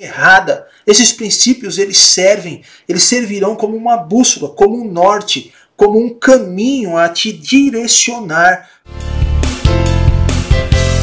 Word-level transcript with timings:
errada. 0.00 0.66
Esses 0.86 1.12
princípios 1.12 1.76
eles 1.76 1.98
servem, 1.98 2.62
eles 2.88 3.02
servirão 3.02 3.54
como 3.54 3.76
uma 3.76 3.98
bússola, 3.98 4.48
como 4.48 4.80
um 4.80 4.90
norte, 4.90 5.52
como 5.76 6.02
um 6.02 6.08
caminho 6.08 6.96
a 6.96 7.06
te 7.08 7.30
direcionar. 7.30 8.68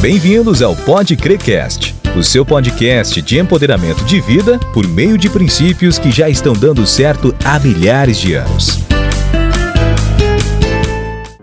Bem-vindos 0.02 0.64
ao 0.64 0.76
Pode 0.76 1.16
Crecast, 1.16 1.94
o 2.18 2.24
seu 2.24 2.44
podcast 2.44 3.22
de 3.22 3.38
empoderamento 3.38 4.04
de 4.04 4.20
vida 4.20 4.60
por 4.74 4.88
meio 4.88 5.18
de 5.18 5.30
princípios 5.30 6.00
que 6.00 6.10
já 6.10 6.28
estão 6.28 6.54
dando 6.54 6.86
certo 6.88 7.36
há 7.46 7.60
milhares 7.60 8.18
de 8.18 8.34
anos. 8.34 8.80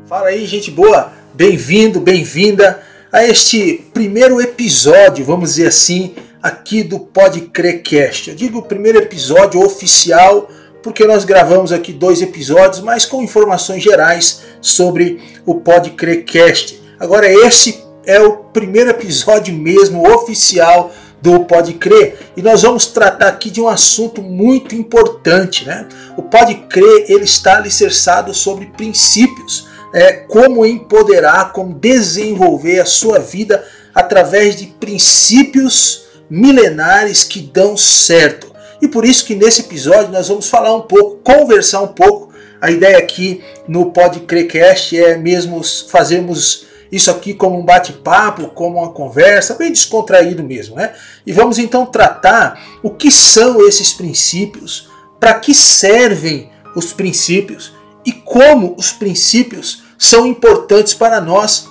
Fala 0.09 0.29
aí, 0.29 0.45
gente 0.46 0.73
boa! 0.73 1.12
Bem-vindo, 1.34 2.00
bem-vinda 2.00 2.82
a 3.12 3.25
este 3.25 3.84
primeiro 3.93 4.41
episódio, 4.41 5.25
vamos 5.25 5.50
dizer 5.50 5.68
assim, 5.68 6.14
aqui 6.45 6.82
do 6.82 7.00
Pode 7.00 7.40
Crecast. 7.40 8.29
Eu 8.29 8.36
digo 8.36 8.58
o 8.58 8.62
primeiro 8.62 8.98
episódio 8.98 9.64
oficial 9.64 10.46
porque 10.82 11.07
nós 11.07 11.25
gravamos 11.25 11.72
aqui 11.72 11.90
dois 11.90 12.21
episódios, 12.21 12.82
mas 12.82 13.07
com 13.07 13.22
informações 13.22 13.82
gerais 13.82 14.43
sobre 14.61 15.22
o 15.46 15.54
Pode 15.54 15.93
Crecast. 15.93 16.79
Agora 17.00 17.26
esse 17.26 17.82
é 18.04 18.21
o 18.21 18.36
primeiro 18.36 18.90
episódio 18.90 19.54
mesmo 19.54 20.07
oficial 20.07 20.93
do 21.22 21.46
Pode 21.46 21.72
Crer 21.72 22.18
e 22.36 22.43
nós 22.43 22.61
vamos 22.61 22.88
tratar 22.88 23.29
aqui 23.29 23.49
de 23.49 23.63
um 23.63 23.68
assunto 23.68 24.21
muito 24.21 24.74
importante, 24.74 25.64
né? 25.64 25.88
O 26.14 26.22
Pode 26.22 26.57
Crer 26.68 27.07
ele 27.08 27.24
está 27.24 27.57
alicerçado 27.57 28.35
sobre 28.35 28.66
princípios, 28.66 29.66
é, 29.94 30.13
como 30.13 30.66
empoderar, 30.66 31.52
como 31.52 31.72
desenvolver 31.72 32.80
a 32.80 32.84
sua 32.84 33.19
vida 33.19 33.66
através 33.94 34.56
de 34.56 34.66
princípios 34.66 36.03
milenares 36.34 37.22
que 37.22 37.41
dão 37.41 37.77
certo. 37.77 38.52
E 38.83 38.88
por 38.88 39.05
isso 39.05 39.24
que 39.24 39.36
nesse 39.36 39.61
episódio 39.61 40.11
nós 40.11 40.27
vamos 40.27 40.48
falar 40.48 40.74
um 40.74 40.83
pouco, 40.83 41.20
conversar 41.22 41.80
um 41.82 41.88
pouco. 41.88 42.34
A 42.60 42.70
ideia 42.70 42.98
aqui 42.98 43.42
no 43.68 43.92
Podcrecast 43.92 44.98
é 44.98 45.16
mesmo 45.16 45.62
fazermos 45.88 46.66
isso 46.91 47.10
aqui 47.10 47.34
como 47.34 47.58
um 47.58 47.64
bate-papo, 47.64 48.48
como 48.48 48.78
uma 48.78 48.92
conversa, 48.92 49.54
bem 49.54 49.70
descontraído 49.70 50.42
mesmo, 50.42 50.76
né? 50.76 50.92
E 51.24 51.32
vamos 51.32 51.58
então 51.58 51.86
tratar 51.86 52.60
o 52.82 52.91
que 52.91 53.10
são 53.10 53.66
esses 53.66 53.92
princípios, 53.92 54.88
para 55.20 55.34
que 55.34 55.54
servem 55.54 56.50
os 56.74 56.92
princípios 56.92 57.72
e 58.04 58.12
como 58.12 58.74
os 58.76 58.91
princípios 58.92 59.84
são 59.96 60.26
importantes 60.26 60.94
para 60.94 61.20
nós, 61.20 61.69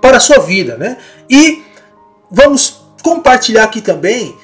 para 0.00 0.16
a 0.16 0.20
sua 0.20 0.38
vida, 0.38 0.76
né? 0.76 0.96
E 1.28 1.62
vamos 2.30 2.81
compartilhar 3.02 3.64
aqui 3.64 3.80
também 3.80 4.36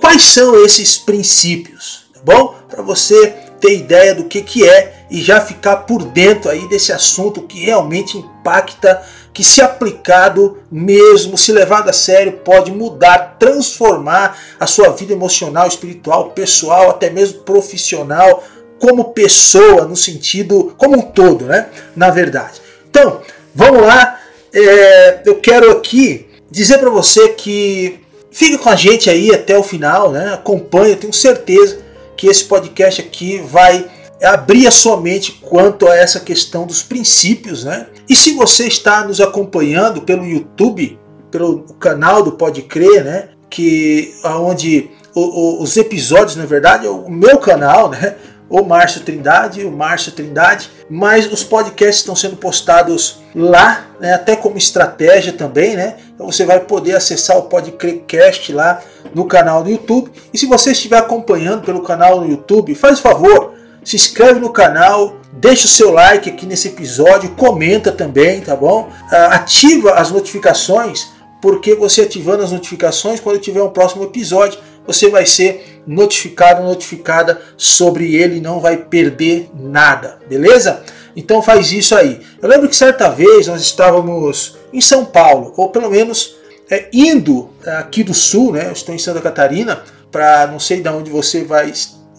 quais 0.00 0.22
são 0.22 0.64
esses 0.64 0.96
princípios, 0.96 2.06
tá 2.14 2.20
bom? 2.24 2.54
Para 2.68 2.82
você 2.82 3.34
ter 3.60 3.76
ideia 3.76 4.14
do 4.14 4.24
que, 4.24 4.40
que 4.42 4.68
é 4.68 5.06
e 5.10 5.20
já 5.20 5.40
ficar 5.40 5.78
por 5.78 6.04
dentro 6.04 6.50
aí 6.50 6.68
desse 6.68 6.92
assunto 6.92 7.42
que 7.42 7.64
realmente 7.64 8.18
impacta, 8.18 9.02
que 9.32 9.42
se 9.42 9.60
aplicado 9.60 10.58
mesmo, 10.70 11.36
se 11.36 11.52
levado 11.52 11.88
a 11.88 11.92
sério, 11.92 12.32
pode 12.44 12.70
mudar, 12.70 13.36
transformar 13.38 14.38
a 14.58 14.66
sua 14.66 14.90
vida 14.90 15.12
emocional, 15.12 15.66
espiritual, 15.66 16.30
pessoal, 16.30 16.90
até 16.90 17.10
mesmo 17.10 17.40
profissional, 17.40 18.44
como 18.78 19.12
pessoa, 19.12 19.84
no 19.84 19.96
sentido 19.96 20.74
como 20.76 20.98
um 20.98 21.02
todo, 21.02 21.46
né? 21.46 21.68
Na 21.96 22.10
verdade. 22.10 22.60
Então, 22.88 23.20
vamos 23.54 23.82
lá. 23.82 24.20
É, 24.52 25.22
eu 25.24 25.40
quero 25.40 25.70
aqui 25.72 26.27
dizer 26.50 26.78
para 26.78 26.90
você 26.90 27.30
que 27.30 28.00
fique 28.30 28.58
com 28.58 28.68
a 28.68 28.76
gente 28.76 29.08
aí 29.10 29.34
até 29.34 29.56
o 29.56 29.62
final, 29.62 30.10
né? 30.10 30.32
Acompanhe, 30.34 30.96
tenho 30.96 31.12
certeza 31.12 31.78
que 32.16 32.26
esse 32.26 32.44
podcast 32.44 33.00
aqui 33.00 33.38
vai 33.38 33.88
abrir 34.22 34.66
a 34.66 34.70
sua 34.70 35.00
mente 35.00 35.32
quanto 35.40 35.86
a 35.86 35.96
essa 35.96 36.20
questão 36.20 36.66
dos 36.66 36.82
princípios, 36.82 37.64
né? 37.64 37.86
E 38.08 38.16
se 38.16 38.32
você 38.32 38.66
está 38.66 39.04
nos 39.04 39.20
acompanhando 39.20 40.02
pelo 40.02 40.26
YouTube, 40.26 40.98
pelo 41.30 41.62
canal 41.78 42.22
do 42.22 42.32
Pode 42.32 42.62
Crer, 42.62 43.04
né? 43.04 43.28
Que 43.48 44.14
aonde 44.22 44.90
os 45.14 45.76
episódios, 45.76 46.36
na 46.36 46.46
verdade, 46.46 46.86
é 46.86 46.90
o 46.90 47.10
meu 47.10 47.38
canal, 47.38 47.90
né? 47.90 48.16
o 48.48 48.62
Márcio 48.62 49.02
Trindade, 49.02 49.64
o 49.64 49.70
Márcio 49.70 50.12
Trindade, 50.12 50.70
mas 50.90 51.30
os 51.30 51.44
podcasts 51.44 51.98
estão 51.98 52.16
sendo 52.16 52.36
postados 52.36 53.18
lá, 53.34 53.86
né, 54.00 54.14
até 54.14 54.34
como 54.34 54.56
estratégia 54.56 55.32
também, 55.32 55.76
né? 55.76 55.96
Então 56.14 56.26
você 56.26 56.44
vai 56.44 56.60
poder 56.60 56.96
acessar 56.96 57.36
o 57.36 57.42
podcast 57.42 58.52
lá 58.52 58.80
no 59.14 59.26
canal 59.26 59.62
do 59.62 59.70
YouTube. 59.70 60.10
E 60.32 60.38
se 60.38 60.46
você 60.46 60.72
estiver 60.72 60.98
acompanhando 60.98 61.64
pelo 61.64 61.82
canal 61.82 62.20
no 62.20 62.28
YouTube, 62.28 62.74
faz 62.74 63.00
favor, 63.00 63.54
se 63.84 63.96
inscreve 63.96 64.40
no 64.40 64.50
canal, 64.50 65.16
deixa 65.32 65.66
o 65.66 65.70
seu 65.70 65.90
like 65.90 66.28
aqui 66.28 66.46
nesse 66.46 66.68
episódio, 66.68 67.30
comenta 67.30 67.92
também, 67.92 68.40
tá 68.40 68.56
bom? 68.56 68.88
Ah, 69.10 69.36
ativa 69.36 69.92
as 69.94 70.10
notificações, 70.10 71.08
porque 71.40 71.74
você 71.74 72.02
ativando 72.02 72.42
as 72.42 72.52
notificações, 72.52 73.20
quando 73.20 73.38
tiver 73.38 73.62
um 73.62 73.70
próximo 73.70 74.04
episódio, 74.04 74.58
você 74.86 75.08
vai 75.08 75.26
ser 75.26 75.77
notificado, 75.88 76.62
notificada 76.62 77.40
sobre 77.56 78.14
ele, 78.14 78.40
não 78.40 78.60
vai 78.60 78.76
perder 78.76 79.48
nada, 79.58 80.18
beleza? 80.28 80.82
Então 81.16 81.40
faz 81.42 81.72
isso 81.72 81.96
aí. 81.96 82.20
Eu 82.40 82.48
lembro 82.48 82.68
que 82.68 82.76
certa 82.76 83.08
vez 83.08 83.46
nós 83.46 83.62
estávamos 83.62 84.58
em 84.70 84.82
São 84.82 85.06
Paulo, 85.06 85.54
ou 85.56 85.70
pelo 85.70 85.90
menos 85.90 86.36
é, 86.70 86.88
indo 86.92 87.48
aqui 87.78 88.04
do 88.04 88.12
sul, 88.12 88.52
né? 88.52 88.66
Eu 88.66 88.72
estou 88.72 88.94
em 88.94 88.98
Santa 88.98 89.20
Catarina, 89.22 89.82
para 90.12 90.46
não 90.46 90.60
sei 90.60 90.82
de 90.82 90.88
onde 90.90 91.10
você 91.10 91.42
vai 91.42 91.72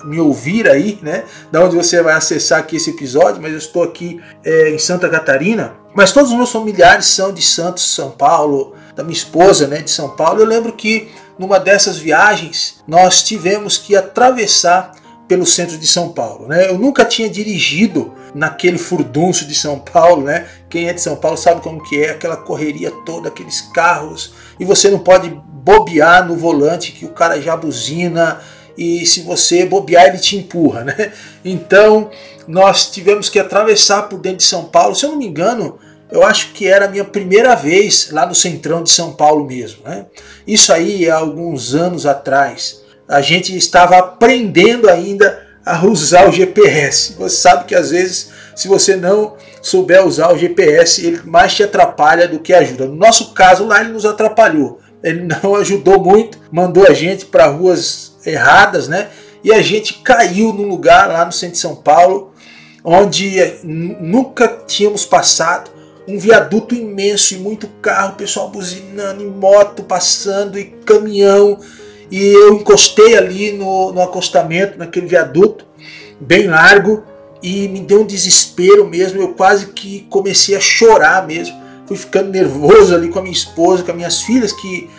me 0.04 0.20
ouvir 0.20 0.68
aí, 0.68 0.98
né? 1.04 1.24
Da 1.52 1.64
onde 1.64 1.76
você 1.76 2.02
vai 2.02 2.16
acessar 2.16 2.60
aqui 2.60 2.78
esse 2.78 2.90
episódio, 2.90 3.42
mas 3.42 3.52
eu 3.52 3.58
estou 3.58 3.84
aqui 3.84 4.20
é, 4.44 4.72
em 4.72 4.80
Santa 4.80 5.08
Catarina. 5.08 5.76
Mas 5.94 6.12
todos 6.12 6.32
os 6.32 6.38
meus 6.38 6.52
familiares 6.52 7.06
são 7.06 7.32
de 7.32 7.42
Santos, 7.42 7.96
São 7.96 8.12
Paulo, 8.12 8.74
da 8.96 9.04
minha 9.04 9.16
esposa, 9.16 9.68
né, 9.68 9.82
de 9.82 9.92
São 9.92 10.10
Paulo. 10.10 10.40
Eu 10.40 10.46
lembro 10.46 10.74
que 10.74 11.10
numa 11.40 11.58
dessas 11.60 11.98
viagens, 11.98 12.84
nós 12.86 13.24
tivemos 13.24 13.78
que 13.78 13.96
atravessar 13.96 14.92
pelo 15.28 15.46
centro 15.46 15.78
de 15.78 15.88
São 15.88 16.10
Paulo. 16.10 16.48
Né? 16.48 16.68
Eu 16.68 16.78
nunca 16.78 17.06
tinha 17.06 17.30
dirigido 17.30 18.14
naquele 18.36 18.78
furdunço 18.78 19.46
de 19.46 19.56
São 19.56 19.80
Paulo, 19.80 20.24
né? 20.24 20.48
Quem 20.70 20.88
é 20.88 20.94
de 20.94 21.02
São 21.02 21.16
Paulo 21.16 21.38
sabe 21.38 21.62
como 21.62 21.82
que 21.84 22.04
é 22.04 22.12
aquela 22.12 22.38
correria 22.38 22.92
toda, 23.06 23.30
aqueles 23.30 23.62
carros, 23.62 24.34
e 24.60 24.66
você 24.66 24.90
não 24.90 25.00
pode 25.00 25.30
bobear 25.30 26.28
no 26.28 26.36
volante 26.36 26.92
que 26.92 27.06
o 27.06 27.10
cara 27.10 27.42
já 27.42 27.56
buzina 27.56 28.40
e 28.78 29.06
se 29.06 29.22
você 29.22 29.66
bobear 29.66 30.08
ele 30.08 30.20
te 30.20 30.38
empurra, 30.38 30.84
né? 30.84 31.12
Então 31.44 32.10
nós 32.48 32.90
tivemos 32.90 33.30
que 33.30 33.40
atravessar 33.40 34.04
por 34.04 34.20
dentro 34.20 34.38
de 34.40 34.44
São 34.44 34.66
Paulo. 34.66 34.96
Se 34.96 35.06
eu 35.06 35.12
não 35.12 35.18
me 35.18 35.28
engano, 35.28 35.78
eu 36.12 36.24
acho 36.24 36.54
que 36.54 36.68
era 36.68 36.86
a 36.86 36.90
minha 36.90 37.06
primeira 37.06 37.56
vez 37.56 38.10
lá 38.12 38.26
no 38.26 38.34
centrão 38.34 38.82
de 38.82 38.90
São 38.90 39.14
Paulo 39.14 39.46
mesmo. 39.46 39.84
Né? 39.84 40.06
Isso 40.46 40.74
aí 40.74 41.10
há 41.10 41.18
alguns 41.18 41.76
anos 41.76 42.06
atrás. 42.06 42.82
A 43.08 43.22
gente 43.22 43.56
estava 43.56 43.98
aprendendo 43.98 44.90
ainda 44.90 45.48
a 45.66 45.86
usar 45.86 46.28
o 46.28 46.32
GPS. 46.32 47.14
Você 47.18 47.36
sabe 47.36 47.66
que 47.66 47.76
às 47.76 47.92
vezes, 47.92 48.32
se 48.56 48.68
você 48.68 48.96
não 48.96 49.36
souber 49.62 50.06
usar 50.06 50.34
o 50.34 50.38
GPS, 50.38 51.06
ele 51.06 51.22
mais 51.26 51.54
te 51.54 51.64
atrapalha 51.64 52.28
do 52.28 52.40
que 52.40 52.54
ajuda. 52.54 52.88
No 52.88 52.96
nosso 52.96 53.34
caso 53.34 53.66
lá, 53.66 53.82
ele 53.82 53.94
nos 53.94 54.06
atrapalhou. 54.06 54.80
Ele 55.04 55.22
não 55.44 55.56
ajudou 55.56 56.00
muito, 56.00 56.40
mandou 56.52 56.88
a 56.88 56.94
gente 56.94 57.26
para 57.26 57.48
ruas 57.48 58.18
erradas, 58.26 58.88
né? 58.88 59.10
E 59.44 59.54
a 59.54 59.62
gente 59.62 59.94
caiu 59.96 60.52
num 60.52 60.68
lugar 60.68 61.08
lá 61.08 61.24
no 61.24 61.32
centro 61.32 61.54
de 61.54 61.62
São 61.62 61.76
Paulo, 61.76 62.34
onde 62.84 63.40
nunca 63.64 64.48
tínhamos 64.68 65.06
passado 65.06 65.79
um 66.10 66.18
viaduto 66.18 66.74
imenso 66.74 67.36
e 67.36 67.38
muito 67.38 67.68
carro, 67.82 68.16
pessoal 68.16 68.50
buzinando, 68.50 69.22
e 69.22 69.28
moto 69.28 69.84
passando 69.84 70.58
e 70.58 70.66
caminhão. 70.86 71.60
E 72.10 72.20
eu 72.20 72.56
encostei 72.56 73.16
ali 73.16 73.52
no, 73.52 73.92
no 73.94 74.02
acostamento, 74.02 74.78
naquele 74.78 75.06
viaduto, 75.06 75.66
bem 76.20 76.48
largo, 76.48 77.04
e 77.44 77.68
me 77.68 77.80
deu 77.80 78.02
um 78.02 78.06
desespero 78.06 78.88
mesmo. 78.88 79.22
Eu 79.22 79.34
quase 79.34 79.68
que 79.68 80.08
comecei 80.10 80.56
a 80.56 80.60
chorar 80.60 81.28
mesmo. 81.28 81.56
Fui 81.86 81.96
ficando 81.96 82.32
nervoso 82.32 82.96
ali 82.96 83.10
com 83.10 83.20
a 83.20 83.22
minha 83.22 83.34
esposa, 83.34 83.84
com 83.84 83.92
as 83.92 83.98
minhas 83.98 84.22
filhas, 84.22 84.52
que 84.52 84.90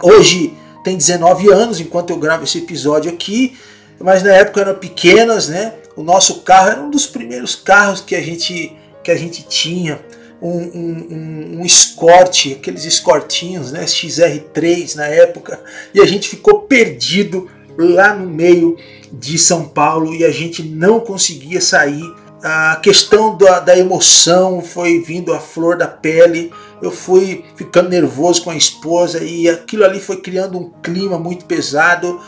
hoje 0.00 0.54
tem 0.84 0.96
19 0.96 1.52
anos 1.52 1.80
enquanto 1.80 2.10
eu 2.10 2.16
gravo 2.16 2.44
esse 2.44 2.58
episódio 2.58 3.10
aqui, 3.10 3.56
mas 3.98 4.22
na 4.22 4.32
época 4.32 4.60
eram 4.60 4.74
pequenas, 4.76 5.48
né? 5.48 5.74
O 5.96 6.02
nosso 6.02 6.42
carro 6.42 6.70
era 6.70 6.80
um 6.80 6.90
dos 6.90 7.06
primeiros 7.06 7.54
carros 7.54 8.00
que 8.00 8.14
a 8.14 8.22
gente, 8.22 8.74
que 9.02 9.10
a 9.10 9.16
gente 9.16 9.42
tinha 9.42 10.00
um, 10.40 10.58
um, 10.58 11.58
um, 11.58 11.64
escorte, 11.64 12.54
aqueles 12.54 12.84
escortinhos, 12.84 13.72
né, 13.72 13.84
XR3 13.84 14.96
na 14.96 15.06
época, 15.06 15.60
e 15.92 16.00
a 16.00 16.06
gente 16.06 16.28
ficou 16.28 16.62
perdido 16.62 17.48
lá 17.76 18.14
no 18.14 18.28
meio 18.28 18.76
de 19.12 19.38
São 19.38 19.66
Paulo 19.66 20.14
e 20.14 20.24
a 20.24 20.30
gente 20.30 20.62
não 20.62 21.00
conseguia 21.00 21.60
sair. 21.60 22.04
A 22.42 22.76
questão 22.82 23.36
da, 23.36 23.60
da 23.60 23.76
emoção 23.76 24.62
foi 24.62 25.00
vindo 25.00 25.32
à 25.32 25.38
flor 25.38 25.76
da 25.76 25.86
pele. 25.86 26.50
Eu 26.80 26.90
fui 26.90 27.44
ficando 27.54 27.90
nervoso 27.90 28.42
com 28.42 28.50
a 28.50 28.56
esposa 28.56 29.22
e 29.22 29.48
aquilo 29.48 29.84
ali 29.84 30.00
foi 30.00 30.16
criando 30.16 30.58
um 30.58 30.70
clima 30.82 31.18
muito 31.18 31.44
pesado. 31.44 32.20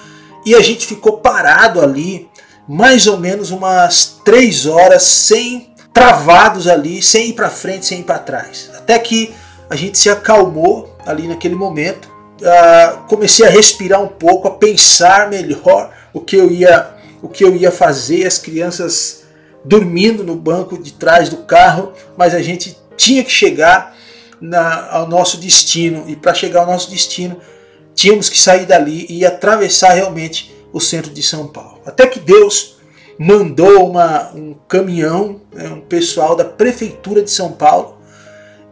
e 0.45 0.55
a 0.55 0.61
gente 0.61 0.87
ficou 0.87 1.19
parado 1.19 1.81
ali 1.81 2.29
mais 2.69 3.07
ou 3.07 3.19
menos 3.19 3.51
umas 3.51 4.21
três 4.25 4.67
horas 4.67 5.03
sem 5.03 5.72
travados 5.93 6.67
ali, 6.67 7.03
sem 7.03 7.29
ir 7.29 7.33
para 7.35 7.51
frente, 7.51 7.87
sem 7.87 8.01
ir 8.01 8.05
para 8.05 8.19
trás. 8.19 8.71
Até 8.75 8.99
que 8.99 9.35
a 9.69 9.77
gente 9.77 9.99
se 9.99 10.11
acalmou 10.11 10.97
ali 11.07 11.29
naquele 11.29 11.55
momento. 11.55 12.11
Uh, 12.41 13.07
comecei 13.07 13.47
a 13.47 13.51
respirar 13.51 14.03
um 14.03 14.09
pouco, 14.09 14.49
a 14.49 14.51
pensar 14.51 15.31
melhor 15.31 15.91
o 16.13 16.21
que 16.21 16.37
eu 16.37 16.51
ia, 16.51 16.91
o 17.23 17.29
que 17.29 17.45
eu 17.45 17.55
ia 17.55 17.71
fazer. 17.71 18.27
As 18.27 18.39
crianças 18.39 19.23
dormindo 19.65 20.25
no 20.25 20.35
banco 20.35 20.77
de 20.77 20.93
trás 20.93 21.29
do 21.29 21.39
carro, 21.39 21.93
mas 22.17 22.35
a 22.35 22.43
gente 22.43 22.77
tinha 22.97 23.23
que 23.23 23.31
chegar 23.31 23.97
na, 24.41 24.91
ao 24.91 25.09
nosso 25.09 25.37
destino 25.37 26.05
e 26.09 26.17
para 26.17 26.35
chegar 26.35 26.61
ao 26.61 26.67
nosso 26.67 26.91
destino 26.91 27.37
tínhamos 27.95 28.29
que 28.29 28.39
sair 28.39 28.67
dali 28.67 29.07
e 29.09 29.25
atravessar 29.25 29.93
realmente 29.93 30.53
o 30.73 30.81
centro 30.81 31.13
de 31.13 31.23
São 31.23 31.47
Paulo. 31.47 31.81
Até 31.87 32.07
que 32.07 32.19
Deus 32.19 32.72
mandou 33.19 33.89
uma, 33.89 34.33
um 34.35 34.55
caminhão, 34.69 35.41
né, 35.53 35.69
um 35.69 35.81
pessoal 35.81 36.35
da 36.35 36.45
prefeitura 36.45 37.23
de 37.23 37.31
São 37.31 37.53
Paulo, 37.53 37.99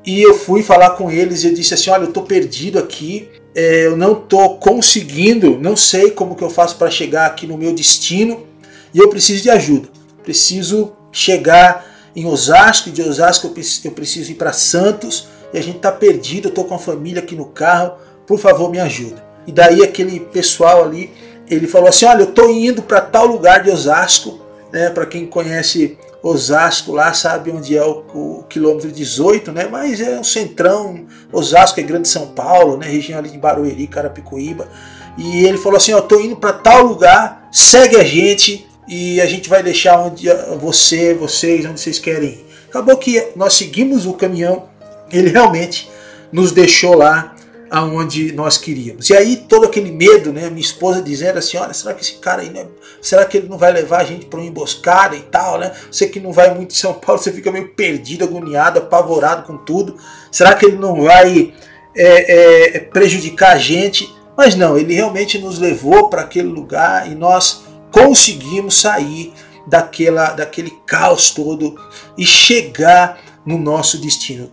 e 0.04 0.22
eu 0.22 0.34
fui 0.34 0.62
falar 0.62 0.90
com 0.90 1.10
eles 1.10 1.42
e 1.42 1.48
eu 1.48 1.54
disse 1.54 1.74
assim: 1.74 1.90
olha, 1.90 2.04
eu 2.04 2.08
estou 2.08 2.22
perdido 2.22 2.78
aqui, 2.78 3.28
é, 3.54 3.86
eu 3.86 3.96
não 3.96 4.12
estou 4.12 4.56
conseguindo, 4.58 5.58
não 5.58 5.76
sei 5.76 6.10
como 6.10 6.34
que 6.34 6.42
eu 6.42 6.50
faço 6.50 6.76
para 6.76 6.90
chegar 6.90 7.26
aqui 7.26 7.46
no 7.46 7.58
meu 7.58 7.74
destino 7.74 8.46
e 8.94 8.98
eu 8.98 9.08
preciso 9.08 9.42
de 9.42 9.50
ajuda. 9.50 9.88
Preciso 10.22 10.92
chegar 11.12 11.86
em 12.14 12.26
Osasco, 12.26 12.90
de 12.90 13.02
Osasco 13.02 13.46
eu 13.84 13.92
preciso 13.92 14.30
ir 14.30 14.34
para 14.34 14.52
Santos 14.52 15.28
e 15.52 15.58
a 15.58 15.62
gente 15.62 15.76
está 15.76 15.92
perdido, 15.92 16.46
eu 16.46 16.50
estou 16.50 16.64
com 16.64 16.74
a 16.74 16.78
família 16.78 17.20
aqui 17.22 17.34
no 17.34 17.46
carro, 17.46 17.94
por 18.26 18.38
favor 18.38 18.70
me 18.70 18.78
ajuda. 18.78 19.24
E 19.46 19.52
daí 19.52 19.82
aquele 19.82 20.20
pessoal 20.20 20.84
ali, 20.84 21.10
ele 21.50 21.66
falou 21.66 21.88
assim, 21.88 22.06
olha, 22.06 22.22
eu 22.22 22.28
estou 22.28 22.50
indo 22.50 22.80
para 22.82 23.00
tal 23.00 23.26
lugar 23.26 23.62
de 23.62 23.70
Osasco, 23.70 24.40
né, 24.72 24.88
para 24.90 25.04
quem 25.04 25.26
conhece 25.26 25.98
Osasco 26.22 26.92
lá 26.92 27.12
sabe 27.14 27.50
onde 27.50 27.76
é 27.76 27.82
o, 27.82 28.04
o, 28.14 28.44
quilômetro 28.48 28.92
18, 28.92 29.52
né? 29.52 29.66
Mas 29.70 30.00
é 30.00 30.18
um 30.18 30.24
centrão, 30.24 31.06
Osasco 31.32 31.80
é 31.80 31.82
grande 31.82 32.08
São 32.08 32.28
Paulo, 32.28 32.76
né? 32.76 32.86
Região 32.86 33.18
ali 33.18 33.30
de 33.30 33.38
Barueri, 33.38 33.86
Carapicuíba. 33.86 34.68
E 35.16 35.44
ele 35.44 35.56
falou 35.56 35.78
assim, 35.78 35.92
ó, 35.94 36.00
tô 36.00 36.20
indo 36.20 36.36
para 36.36 36.52
tal 36.52 36.84
lugar, 36.84 37.48
segue 37.50 37.96
a 37.96 38.04
gente 38.04 38.66
e 38.86 39.20
a 39.20 39.26
gente 39.26 39.48
vai 39.48 39.62
deixar 39.62 39.98
onde 39.98 40.28
você, 40.60 41.14
vocês, 41.14 41.64
onde 41.64 41.80
vocês 41.80 41.98
querem 41.98 42.30
ir. 42.30 42.46
Acabou 42.68 42.96
que 42.96 43.28
nós 43.34 43.54
seguimos 43.54 44.06
o 44.06 44.12
caminhão, 44.12 44.68
ele 45.10 45.30
realmente 45.30 45.90
nos 46.30 46.52
deixou 46.52 46.94
lá 46.94 47.34
aonde 47.70 48.32
nós 48.32 48.58
queríamos. 48.58 49.08
E 49.08 49.16
aí 49.16 49.36
todo 49.36 49.66
aquele 49.66 49.92
medo, 49.92 50.32
né? 50.32 50.50
Minha 50.50 50.60
esposa 50.60 51.00
dizendo 51.00 51.38
assim, 51.38 51.56
olha, 51.56 51.72
será 51.72 51.94
que 51.94 52.02
esse 52.02 52.14
cara 52.14 52.42
aí, 52.42 52.50
né? 52.50 52.66
será 53.00 53.24
que 53.24 53.36
ele 53.36 53.48
não 53.48 53.56
vai 53.56 53.72
levar 53.72 54.00
a 54.00 54.04
gente 54.04 54.26
para 54.26 54.40
uma 54.40 54.48
emboscada 54.48 55.16
e 55.16 55.20
tal, 55.20 55.58
né? 55.58 55.72
Você 55.90 56.08
que 56.08 56.20
não 56.20 56.32
vai 56.32 56.52
muito 56.54 56.72
em 56.72 56.76
São 56.76 56.94
Paulo, 56.94 57.20
você 57.20 57.32
fica 57.32 57.50
meio 57.52 57.68
perdido, 57.68 58.24
agoniado, 58.24 58.80
apavorado 58.80 59.46
com 59.46 59.56
tudo. 59.56 59.96
Será 60.30 60.54
que 60.54 60.66
ele 60.66 60.76
não 60.76 61.02
vai 61.02 61.54
é, 61.96 62.76
é, 62.76 62.78
prejudicar 62.80 63.52
a 63.52 63.58
gente? 63.58 64.12
Mas 64.36 64.54
não, 64.54 64.76
ele 64.76 64.94
realmente 64.94 65.38
nos 65.38 65.58
levou 65.58 66.08
para 66.08 66.22
aquele 66.22 66.48
lugar 66.48 67.10
e 67.10 67.14
nós 67.14 67.64
conseguimos 67.90 68.80
sair 68.80 69.32
daquela, 69.66 70.30
daquele 70.30 70.70
caos 70.86 71.30
todo 71.30 71.76
e 72.16 72.24
chegar 72.24 73.18
no 73.44 73.58
nosso 73.58 73.98
destino. 73.98 74.50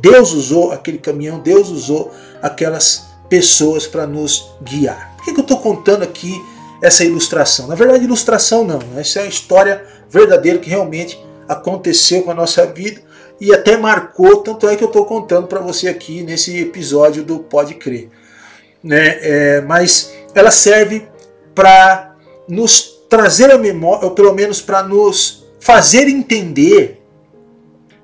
Deus 0.00 0.32
usou 0.32 0.72
aquele 0.72 0.98
caminhão, 0.98 1.40
Deus 1.40 1.68
usou 1.68 2.12
aquelas 2.42 3.08
pessoas 3.28 3.86
para 3.86 4.06
nos 4.06 4.50
guiar. 4.62 5.14
Por 5.16 5.24
que, 5.24 5.32
que 5.32 5.40
eu 5.40 5.42
estou 5.42 5.58
contando 5.58 6.02
aqui 6.02 6.42
essa 6.82 7.04
ilustração? 7.04 7.66
Na 7.66 7.74
verdade, 7.74 8.04
ilustração 8.04 8.64
não, 8.64 8.80
essa 8.96 9.20
é 9.20 9.22
a 9.24 9.26
história 9.26 9.84
verdadeira 10.08 10.58
que 10.58 10.70
realmente 10.70 11.22
aconteceu 11.48 12.22
com 12.22 12.30
a 12.30 12.34
nossa 12.34 12.66
vida 12.66 13.00
e 13.40 13.54
até 13.54 13.76
marcou, 13.76 14.38
tanto 14.38 14.68
é 14.68 14.74
que 14.74 14.82
eu 14.82 14.88
estou 14.88 15.04
contando 15.04 15.46
para 15.46 15.60
você 15.60 15.88
aqui 15.88 16.22
nesse 16.22 16.58
episódio 16.58 17.22
do 17.22 17.38
Pode 17.38 17.74
Crer. 17.74 18.08
Né? 18.82 19.18
É, 19.20 19.60
mas 19.60 20.12
ela 20.34 20.50
serve 20.50 21.06
para 21.54 22.16
nos 22.48 22.98
trazer 23.08 23.50
a 23.50 23.58
memória, 23.58 24.04
ou 24.04 24.10
pelo 24.12 24.32
menos 24.32 24.60
para 24.60 24.82
nos 24.82 25.44
fazer 25.60 26.08
entender, 26.08 27.02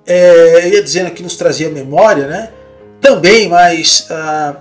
é, 0.06 0.66
eu 0.66 0.74
ia 0.74 0.82
dizendo 0.82 1.08
aqui 1.08 1.22
nos 1.22 1.36
trazia 1.36 1.70
memória, 1.70 2.26
né? 2.26 2.50
Também, 3.04 3.50
mas 3.50 4.06
ah, 4.08 4.56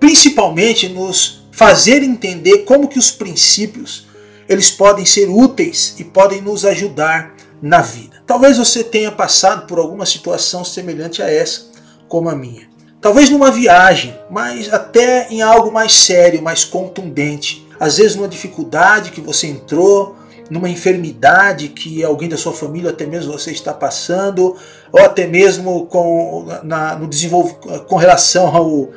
principalmente 0.00 0.88
nos 0.88 1.46
fazer 1.52 2.02
entender 2.02 2.64
como 2.64 2.88
que 2.88 2.98
os 2.98 3.12
princípios 3.12 4.08
eles 4.48 4.72
podem 4.72 5.06
ser 5.06 5.28
úteis 5.28 5.94
e 5.96 6.02
podem 6.02 6.42
nos 6.42 6.64
ajudar 6.64 7.34
na 7.62 7.80
vida. 7.80 8.22
Talvez 8.26 8.58
você 8.58 8.82
tenha 8.82 9.12
passado 9.12 9.68
por 9.68 9.78
alguma 9.78 10.04
situação 10.04 10.64
semelhante 10.64 11.22
a 11.22 11.30
essa, 11.30 11.66
como 12.08 12.28
a 12.28 12.34
minha. 12.34 12.68
Talvez 13.00 13.30
numa 13.30 13.52
viagem, 13.52 14.18
mas 14.28 14.72
até 14.72 15.28
em 15.30 15.40
algo 15.40 15.70
mais 15.72 15.92
sério, 15.92 16.42
mais 16.42 16.64
contundente. 16.64 17.64
Às 17.78 17.98
vezes 17.98 18.16
numa 18.16 18.26
dificuldade 18.26 19.12
que 19.12 19.20
você 19.20 19.46
entrou, 19.46 20.15
numa 20.50 20.68
enfermidade 20.68 21.68
que 21.68 22.04
alguém 22.04 22.28
da 22.28 22.36
sua 22.36 22.52
família, 22.52 22.90
até 22.90 23.06
mesmo 23.06 23.32
você 23.32 23.50
está 23.50 23.72
passando, 23.72 24.56
ou 24.92 25.00
até 25.00 25.26
mesmo 25.26 25.86
com, 25.86 26.46
na, 26.62 26.96
no 26.96 27.06
desenvolv 27.06 27.52
com 27.88 27.96
relação 27.96 28.54
ao, 28.54 28.90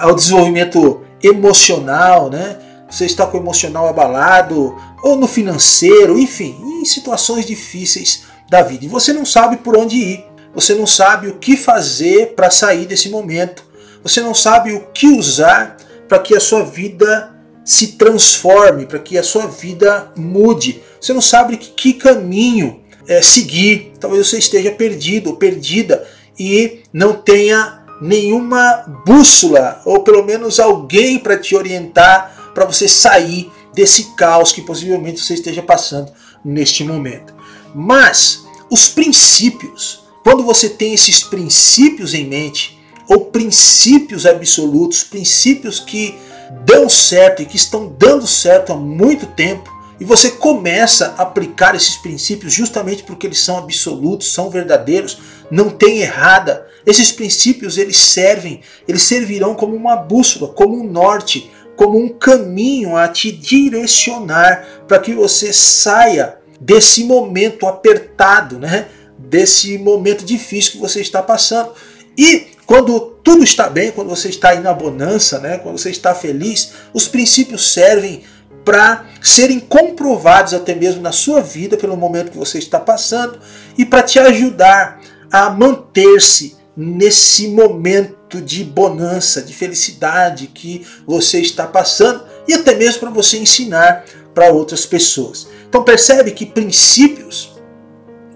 ao 0.00 0.14
desenvolvimento 0.14 1.02
emocional, 1.22 2.28
né? 2.30 2.58
Você 2.90 3.04
está 3.04 3.26
com 3.26 3.36
o 3.36 3.40
emocional 3.40 3.88
abalado, 3.88 4.76
ou 5.02 5.16
no 5.16 5.26
financeiro, 5.26 6.18
enfim, 6.18 6.56
em 6.80 6.84
situações 6.84 7.44
difíceis 7.44 8.24
da 8.48 8.62
vida. 8.62 8.84
E 8.84 8.88
você 8.88 9.12
não 9.12 9.24
sabe 9.24 9.56
por 9.56 9.76
onde 9.76 9.96
ir, 9.96 10.24
você 10.54 10.74
não 10.74 10.86
sabe 10.86 11.28
o 11.28 11.34
que 11.34 11.56
fazer 11.56 12.34
para 12.34 12.50
sair 12.50 12.86
desse 12.86 13.08
momento, 13.08 13.64
você 14.02 14.20
não 14.20 14.34
sabe 14.34 14.72
o 14.72 14.86
que 14.94 15.08
usar 15.08 15.76
para 16.08 16.20
que 16.20 16.36
a 16.36 16.40
sua 16.40 16.62
vida 16.64 17.35
se 17.66 17.88
transforme, 17.98 18.86
para 18.86 19.00
que 19.00 19.18
a 19.18 19.24
sua 19.24 19.48
vida 19.48 20.12
mude. 20.16 20.80
Você 21.00 21.12
não 21.12 21.20
sabe 21.20 21.56
que, 21.56 21.70
que 21.70 21.94
caminho 21.94 22.80
é, 23.08 23.20
seguir. 23.20 23.92
Talvez 23.98 24.28
você 24.28 24.38
esteja 24.38 24.70
perdido 24.70 25.30
ou 25.30 25.36
perdida 25.36 26.06
e 26.38 26.82
não 26.92 27.12
tenha 27.14 27.84
nenhuma 28.00 28.84
bússola 29.04 29.82
ou 29.84 30.04
pelo 30.04 30.24
menos 30.24 30.60
alguém 30.60 31.18
para 31.18 31.36
te 31.36 31.56
orientar 31.56 32.52
para 32.54 32.66
você 32.66 32.86
sair 32.86 33.50
desse 33.74 34.14
caos 34.16 34.52
que 34.52 34.62
possivelmente 34.62 35.20
você 35.20 35.34
esteja 35.34 35.62
passando 35.62 36.12
neste 36.44 36.84
momento. 36.84 37.34
Mas 37.74 38.44
os 38.70 38.88
princípios, 38.88 40.04
quando 40.22 40.44
você 40.44 40.68
tem 40.68 40.94
esses 40.94 41.22
princípios 41.22 42.14
em 42.14 42.26
mente, 42.26 42.78
ou 43.08 43.26
princípios 43.26 44.24
absolutos, 44.24 45.04
princípios 45.04 45.80
que 45.80 46.16
dão 46.64 46.88
certo 46.88 47.42
e 47.42 47.46
que 47.46 47.56
estão 47.56 47.88
dando 47.88 48.26
certo 48.26 48.72
há 48.72 48.76
muito 48.76 49.26
tempo, 49.26 49.74
e 49.98 50.04
você 50.04 50.30
começa 50.30 51.14
a 51.16 51.22
aplicar 51.22 51.74
esses 51.74 51.96
princípios 51.96 52.52
justamente 52.52 53.02
porque 53.02 53.26
eles 53.26 53.38
são 53.38 53.58
absolutos, 53.58 54.32
são 54.32 54.50
verdadeiros, 54.50 55.18
não 55.50 55.70
tem 55.70 56.00
errada. 56.00 56.66
Esses 56.84 57.10
princípios 57.10 57.78
eles 57.78 57.96
servem, 57.96 58.60
eles 58.86 59.02
servirão 59.02 59.54
como 59.54 59.74
uma 59.74 59.96
bússola, 59.96 60.52
como 60.52 60.78
um 60.78 60.86
norte, 60.86 61.50
como 61.76 61.98
um 61.98 62.10
caminho 62.10 62.94
a 62.94 63.08
te 63.08 63.32
direcionar 63.32 64.66
para 64.86 64.98
que 64.98 65.14
você 65.14 65.52
saia 65.52 66.36
desse 66.60 67.04
momento 67.04 67.66
apertado, 67.66 68.58
né? 68.58 68.88
Desse 69.18 69.78
momento 69.78 70.24
difícil 70.24 70.72
que 70.72 70.78
você 70.78 71.00
está 71.00 71.22
passando. 71.22 71.72
E 72.16 72.48
quando 72.66 72.98
tudo 73.22 73.44
está 73.44 73.70
bem, 73.70 73.92
quando 73.92 74.08
você 74.08 74.28
está 74.28 74.50
aí 74.50 74.60
na 74.60 74.74
bonança, 74.74 75.38
né? 75.38 75.58
quando 75.58 75.78
você 75.78 75.90
está 75.90 76.14
feliz, 76.14 76.72
os 76.92 77.06
princípios 77.06 77.72
servem 77.72 78.24
para 78.64 79.06
serem 79.22 79.60
comprovados 79.60 80.52
até 80.52 80.74
mesmo 80.74 81.00
na 81.00 81.12
sua 81.12 81.40
vida 81.40 81.76
pelo 81.76 81.96
momento 81.96 82.32
que 82.32 82.36
você 82.36 82.58
está 82.58 82.80
passando 82.80 83.38
e 83.78 83.84
para 83.84 84.02
te 84.02 84.18
ajudar 84.18 85.00
a 85.30 85.48
manter-se 85.48 86.56
nesse 86.76 87.48
momento 87.48 88.42
de 88.42 88.64
bonança, 88.64 89.40
de 89.40 89.54
felicidade 89.54 90.48
que 90.48 90.84
você 91.06 91.40
está 91.40 91.66
passando 91.66 92.24
e 92.48 92.54
até 92.54 92.74
mesmo 92.74 93.00
para 93.00 93.10
você 93.10 93.38
ensinar 93.38 94.04
para 94.34 94.50
outras 94.50 94.84
pessoas. 94.84 95.46
Então 95.68 95.84
percebe 95.84 96.32
que 96.32 96.44
princípios 96.44 97.56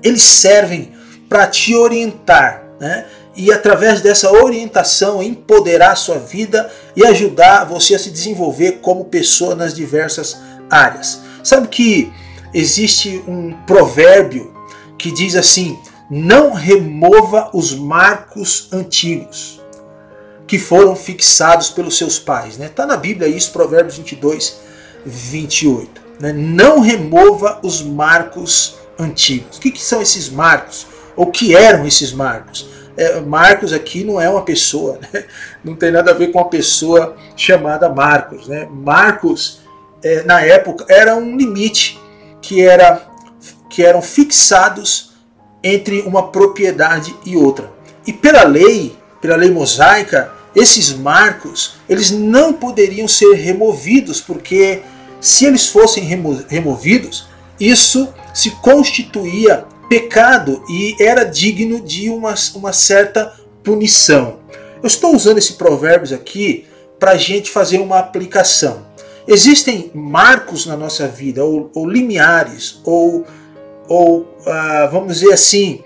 eles 0.03 0.23
servem 0.23 0.93
para 1.29 1.47
te 1.49 1.75
orientar, 1.75 2.65
né? 2.81 3.07
E 3.37 3.53
através 3.53 4.01
dessa 4.01 4.31
orientação 4.33 5.23
empoderar 5.23 5.95
sua 5.97 6.19
vida 6.19 6.71
e 6.97 7.07
ajudar 7.07 7.65
você 7.65 7.95
a 7.95 7.99
se 7.99 8.11
desenvolver 8.11 8.81
como 8.81 9.05
pessoa 9.05 9.55
nas 9.55 9.75
diversas 9.75 10.37
áreas. 10.69 11.21
Sabe 11.43 11.69
que 11.69 12.13
existe 12.53 13.23
um 13.27 13.53
provérbio 13.67 14.53
que 14.99 15.13
diz 15.13 15.37
assim: 15.37 15.79
não 16.11 16.53
remova 16.53 17.51
os 17.55 17.75
marcos 17.75 18.69
antigos 18.73 19.61
que 20.51 20.59
foram 20.59 20.97
fixados 20.97 21.71
pelos 21.71 21.97
seus 21.97 22.19
pais. 22.19 22.55
Está 22.55 22.65
né? 22.65 22.69
Tá 22.75 22.85
na 22.85 22.97
Bíblia 22.97 23.29
isso, 23.29 23.53
Provérbios 23.53 23.97
22, 23.97 24.57
28. 25.07 26.03
Né? 26.19 26.33
Não 26.33 26.81
remova 26.81 27.61
os 27.63 27.81
marcos 27.81 28.75
antigos. 28.99 29.59
O 29.59 29.61
que, 29.61 29.71
que 29.71 29.81
são 29.81 30.03
esses 30.03 30.29
marcos? 30.29 30.89
Ou 31.15 31.31
que 31.31 31.55
eram 31.55 31.87
esses 31.87 32.13
marcos? 32.13 32.67
É, 32.97 33.21
Marcos 33.21 33.73
aqui 33.73 34.05
não 34.05 34.21
é 34.21 34.29
uma 34.29 34.43
pessoa, 34.43 34.99
né? 35.13 35.25
não 35.65 35.75
tem 35.75 35.91
nada 35.91 36.11
a 36.11 36.15
ver 36.15 36.29
com 36.29 36.39
uma 36.39 36.49
pessoa 36.49 37.17
chamada 37.37 37.89
Marcos. 37.89 38.49
Né? 38.49 38.69
Marcos, 38.71 39.61
é, 40.03 40.23
na 40.23 40.41
época, 40.41 40.85
era 40.89 41.17
um 41.17 41.37
limite 41.37 41.99
que, 42.41 42.61
era, 42.63 43.03
que 43.69 43.85
eram 43.85 44.03
fixados 44.03 45.13
entre 45.63 46.01
uma 46.03 46.29
propriedade 46.29 47.15
e 47.25 47.37
outra. 47.37 47.71
E 48.07 48.13
pela 48.13 48.45
lei, 48.45 48.97
pela 49.21 49.37
lei 49.37 49.51
mosaica, 49.51 50.33
esses 50.55 50.93
marcos 50.93 51.77
eles 51.89 52.11
não 52.11 52.53
poderiam 52.53 53.07
ser 53.07 53.35
removidos, 53.35 54.21
porque 54.21 54.83
se 55.21 55.45
eles 55.45 55.69
fossem 55.69 56.05
remo 56.05 56.43
removidos, 56.49 57.29
isso 57.59 58.13
se 58.33 58.51
constituía 58.53 59.65
pecado 59.91 60.63
e 60.69 60.95
era 61.01 61.25
digno 61.25 61.81
de 61.81 62.09
uma, 62.11 62.33
uma 62.55 62.73
certa 62.73 63.35
punição. 63.65 64.39
Eu 64.81 64.87
estou 64.87 65.13
usando 65.17 65.39
esse 65.39 65.55
provérbios 65.55 66.13
aqui 66.13 66.65
para 66.97 67.11
a 67.11 67.17
gente 67.17 67.51
fazer 67.51 67.79
uma 67.79 67.99
aplicação. 67.99 68.87
Existem 69.27 69.91
marcos 69.93 70.65
na 70.65 70.77
nossa 70.77 71.09
vida, 71.09 71.45
ou, 71.45 71.73
ou 71.75 71.89
limiares, 71.89 72.81
ou, 72.85 73.27
ou 73.89 74.33
ah, 74.47 74.89
vamos 74.93 75.19
dizer 75.19 75.33
assim, 75.33 75.83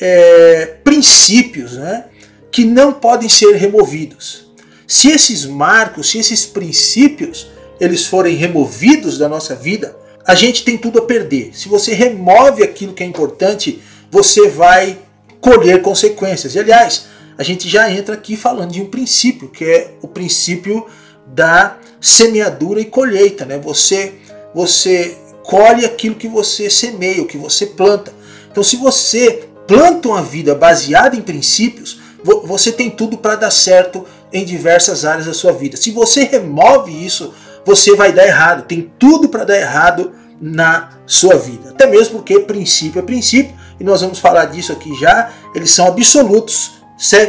é, 0.00 0.66
princípios, 0.82 1.74
né? 1.76 2.06
que 2.50 2.64
não 2.64 2.92
podem 2.92 3.28
ser 3.28 3.54
removidos. 3.54 4.50
Se 4.84 5.10
esses 5.12 5.46
marcos, 5.46 6.10
se 6.10 6.18
esses 6.18 6.44
princípios, 6.44 7.48
eles 7.78 8.04
forem 8.04 8.34
removidos 8.34 9.16
da 9.16 9.28
nossa 9.28 9.54
vida, 9.54 9.96
a 10.28 10.34
gente 10.34 10.62
tem 10.62 10.76
tudo 10.76 10.98
a 10.98 11.02
perder. 11.06 11.52
Se 11.54 11.70
você 11.70 11.94
remove 11.94 12.62
aquilo 12.62 12.92
que 12.92 13.02
é 13.02 13.06
importante, 13.06 13.82
você 14.10 14.46
vai 14.46 14.98
colher 15.40 15.80
consequências. 15.80 16.54
E, 16.54 16.58
aliás, 16.58 17.06
a 17.38 17.42
gente 17.42 17.66
já 17.66 17.90
entra 17.90 18.14
aqui 18.14 18.36
falando 18.36 18.72
de 18.72 18.82
um 18.82 18.90
princípio, 18.90 19.48
que 19.48 19.64
é 19.64 19.94
o 20.02 20.06
princípio 20.06 20.86
da 21.28 21.78
semeadura 21.98 22.78
e 22.78 22.84
colheita, 22.84 23.46
né? 23.46 23.58
Você 23.58 24.16
você 24.54 25.16
colhe 25.44 25.86
aquilo 25.86 26.14
que 26.14 26.28
você 26.28 26.68
semeia, 26.68 27.22
o 27.22 27.26
que 27.26 27.38
você 27.38 27.64
planta. 27.64 28.12
Então, 28.50 28.62
se 28.62 28.76
você 28.76 29.48
planta 29.66 30.08
uma 30.08 30.22
vida 30.22 30.54
baseada 30.54 31.16
em 31.16 31.22
princípios, 31.22 32.00
você 32.44 32.70
tem 32.70 32.90
tudo 32.90 33.16
para 33.16 33.36
dar 33.36 33.50
certo 33.50 34.04
em 34.30 34.44
diversas 34.44 35.06
áreas 35.06 35.24
da 35.24 35.32
sua 35.32 35.52
vida. 35.52 35.78
Se 35.78 35.90
você 35.90 36.24
remove 36.24 36.92
isso, 36.92 37.32
você 37.64 37.94
vai 37.94 38.12
dar 38.12 38.26
errado. 38.26 38.66
Tem 38.66 38.90
tudo 38.98 39.30
para 39.30 39.44
dar 39.44 39.56
errado 39.56 40.17
na 40.40 40.90
sua 41.06 41.36
vida. 41.36 41.70
Até 41.70 41.86
mesmo 41.86 42.18
porque 42.18 42.40
princípio 42.40 43.00
é 43.00 43.02
princípio, 43.02 43.54
e 43.78 43.84
nós 43.84 44.00
vamos 44.00 44.18
falar 44.18 44.46
disso 44.46 44.72
aqui 44.72 44.94
já, 44.98 45.30
eles 45.54 45.70
são 45.70 45.86
absolutos, 45.86 46.72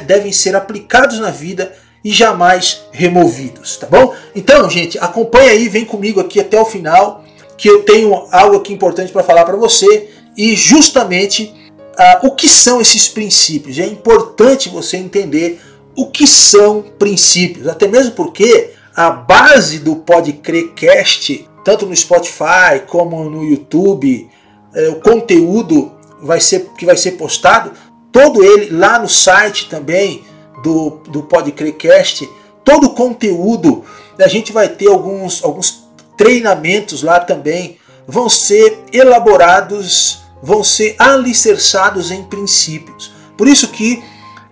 devem 0.06 0.32
ser 0.32 0.56
aplicados 0.56 1.20
na 1.20 1.30
vida 1.30 1.74
e 2.04 2.12
jamais 2.12 2.84
removidos, 2.92 3.78
tá 3.78 3.88
bom? 3.88 4.14
Então, 4.36 4.70
gente, 4.70 4.98
acompanha 5.00 5.52
aí, 5.52 5.68
vem 5.68 5.86
comigo 5.86 6.20
aqui 6.20 6.40
até 6.40 6.60
o 6.60 6.66
final, 6.66 7.24
que 7.58 7.68
eu 7.68 7.84
tenho 7.84 8.14
algo 8.32 8.58
aqui 8.58 8.74
importante 8.74 9.12
para 9.12 9.24
falar 9.24 9.44
para 9.44 9.58
você 9.58 10.10
e 10.38 10.56
justamente 10.56 11.54
ah, 11.98 12.22
o 12.24 12.32
que 12.32 12.48
são 12.48 12.80
esses 12.80 13.08
princípios. 13.08 13.78
É 13.78 13.86
importante 13.86 14.70
você 14.70 14.96
entender 14.98 15.62
o 15.96 16.10
que 16.10 16.26
são 16.26 16.84
princípios, 16.98 17.68
até 17.68 17.88
mesmo 17.88 18.14
porque 18.14 18.72
a 18.96 19.10
base 19.10 19.80
do 19.80 19.98
Pode 19.98 20.34
Crer 20.34 20.70
Cast, 20.74 21.49
tanto 21.70 21.86
no 21.86 21.96
Spotify 21.96 22.82
como 22.88 23.30
no 23.30 23.44
YouTube, 23.44 24.28
é, 24.74 24.90
o 24.90 24.96
conteúdo 24.96 25.92
vai 26.20 26.40
ser, 26.40 26.68
que 26.76 26.84
vai 26.84 26.98
ser 26.98 27.12
postado, 27.12 27.74
todo 28.12 28.44
ele 28.44 28.76
lá 28.76 28.98
no 28.98 29.08
site 29.08 29.70
também 29.70 30.24
do, 30.64 31.00
do 31.10 31.22
Pode 31.22 31.52
Crer 31.52 31.76
Cast, 31.76 32.28
todo 32.66 32.88
o 32.88 32.94
conteúdo, 32.96 33.84
a 34.18 34.28
gente 34.28 34.52
vai 34.52 34.68
ter 34.68 34.88
alguns, 34.88 35.44
alguns 35.44 35.88
treinamentos 36.18 37.04
lá 37.04 37.20
também, 37.20 37.78
vão 38.08 38.28
ser 38.28 38.80
elaborados 38.92 40.24
vão 40.42 40.64
ser 40.64 40.96
alicerçados 40.98 42.10
em 42.10 42.24
princípios. 42.24 43.12
Por 43.38 43.48
isso 43.48 43.68
que 43.68 44.02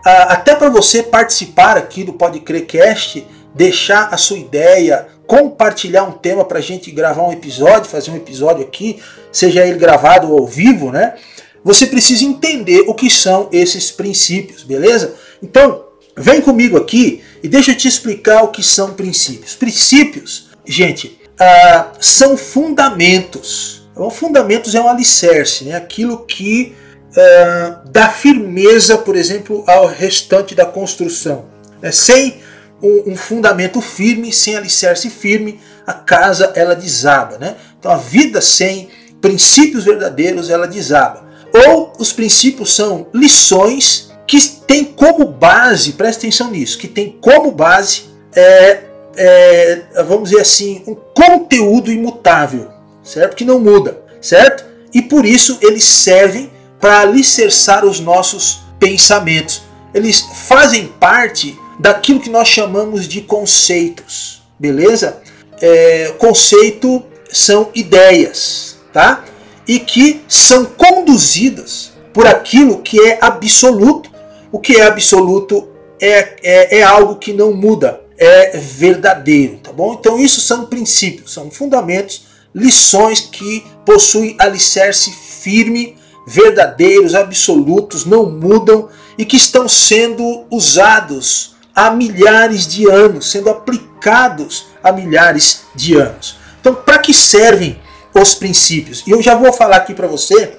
até 0.03 0.53
para 0.53 0.69
você 0.69 1.01
participar 1.01 1.77
aqui 1.77 2.03
do 2.03 2.13
Pode 2.13 2.41
Cast, 2.41 3.25
deixar 3.57 4.13
a 4.13 4.17
sua 4.17 4.37
ideia, 4.37 5.07
compartilhar 5.25 6.03
um 6.03 6.13
tema 6.13 6.45
para 6.45 6.59
a 6.59 6.61
gente 6.61 6.89
gravar 6.91 7.23
um 7.23 7.33
episódio, 7.33 7.89
fazer 7.89 8.11
um 8.11 8.15
episódio 8.15 8.63
aqui, 8.63 8.99
seja 9.31 9.65
ele 9.65 9.77
gravado 9.77 10.31
ou 10.31 10.39
ao 10.39 10.47
vivo, 10.47 10.91
né? 10.91 11.15
Você 11.63 11.87
precisa 11.87 12.23
entender 12.23 12.85
o 12.87 12.93
que 12.93 13.09
são 13.09 13.49
esses 13.51 13.91
princípios, 13.91 14.63
beleza? 14.63 15.15
Então, 15.43 15.83
vem 16.15 16.39
comigo 16.39 16.77
aqui 16.77 17.21
e 17.43 17.47
deixa 17.49 17.71
eu 17.71 17.75
te 17.75 17.87
explicar 17.87 18.43
o 18.43 18.49
que 18.49 18.63
são 18.63 18.93
princípios. 18.93 19.55
Princípios, 19.55 20.49
gente, 20.65 21.19
uh, 21.41 21.91
são 21.99 22.37
fundamentos 22.37 23.77
então, 23.97 24.11
fundamentos 24.11 24.75
é 24.75 24.79
um 24.79 24.87
alicerce, 24.87 25.63
né? 25.63 25.75
aquilo 25.75 26.19
que 26.19 26.75
uh, 27.13 27.89
dá 27.89 28.07
firmeza, 28.09 28.95
por 28.95 29.15
exemplo, 29.15 29.63
ao 29.65 29.87
restante 29.87 30.53
da 30.53 30.67
construção. 30.67 31.45
Né? 31.81 31.91
Sem 31.91 32.37
um, 32.81 33.11
um, 33.11 33.15
fundamento 33.15 33.81
firme, 33.81 34.31
sem 34.31 34.55
alicerce 34.55 35.09
firme, 35.09 35.59
a 35.85 35.93
casa 35.93 36.51
ela 36.55 36.75
desaba. 36.75 37.37
Né? 37.37 37.55
Então 37.79 37.91
a 37.91 37.97
vida 37.97 38.41
sem 38.41 38.89
princípios 39.21 39.85
verdadeiros 39.85 40.49
ela 40.49 40.67
desaba. 40.67 41.25
Ou 41.67 41.93
os 41.97 42.13
princípios 42.13 42.75
são 42.75 43.07
lições 43.13 44.11
que 44.27 44.39
têm 44.67 44.83
como 44.83 45.25
base, 45.25 45.93
presta 45.93 46.21
atenção 46.21 46.51
nisso, 46.51 46.77
que 46.77 46.87
tem 46.87 47.17
como 47.21 47.51
base, 47.51 48.03
é, 48.35 48.81
é, 49.15 49.81
vamos 50.05 50.29
dizer 50.29 50.41
assim, 50.41 50.83
um 50.85 50.93
conteúdo 50.93 51.91
imutável 51.91 52.77
certo? 53.07 53.35
Que 53.35 53.45
não 53.45 53.59
muda, 53.59 53.99
certo? 54.21 54.65
E 54.93 55.01
por 55.01 55.25
isso 55.25 55.57
eles 55.61 55.85
servem 55.85 56.51
para 56.79 57.01
alicerçar 57.01 57.85
os 57.85 57.99
nossos 57.99 58.59
pensamentos. 58.79 59.63
Eles 59.93 60.21
fazem 60.47 60.87
parte 60.99 61.57
daquilo 61.79 62.19
que 62.19 62.29
nós 62.29 62.47
chamamos 62.47 63.07
de 63.07 63.21
conceitos, 63.21 64.41
beleza? 64.59 65.21
É, 65.61 66.13
conceito 66.17 67.03
são 67.31 67.69
ideias, 67.73 68.77
tá? 68.93 69.23
E 69.67 69.79
que 69.79 70.21
são 70.27 70.65
conduzidas 70.65 71.91
por 72.13 72.25
aquilo 72.25 72.81
que 72.81 72.99
é 72.99 73.17
absoluto. 73.21 74.09
O 74.51 74.59
que 74.59 74.77
é 74.77 74.83
absoluto 74.83 75.67
é, 76.01 76.35
é, 76.41 76.79
é 76.79 76.83
algo 76.83 77.15
que 77.15 77.33
não 77.33 77.53
muda, 77.53 78.01
é 78.17 78.57
verdadeiro, 78.57 79.57
tá 79.57 79.71
bom? 79.71 79.93
Então 79.93 80.19
isso 80.19 80.39
são 80.41 80.65
princípios, 80.65 81.33
são 81.33 81.51
fundamentos 81.51 82.25
lições 82.55 83.19
que 83.19 83.65
possuem 83.85 84.35
alicerce 84.39 85.11
firme, 85.11 85.95
verdadeiros, 86.27 87.13
absolutos, 87.13 88.05
não 88.05 88.29
mudam 88.29 88.89
e 89.17 89.25
que 89.25 89.35
estão 89.35 89.67
sendo 89.67 90.45
usados 90.49 91.55
há 91.77 91.91
milhares 91.91 92.65
de 92.65 92.89
anos, 92.89 93.29
sendo 93.29 93.51
aplicados 93.51 94.65
há 94.83 94.91
milhares 94.91 95.65
de 95.75 95.93
anos. 95.93 96.35
Então, 96.59 96.73
para 96.73 96.97
que 96.97 97.13
servem 97.13 97.79
os 98.15 98.33
princípios? 98.33 99.03
E 99.05 99.11
eu 99.11 99.21
já 99.21 99.35
vou 99.35 99.53
falar 99.53 99.75
aqui 99.75 99.93
para 99.93 100.07
você 100.07 100.57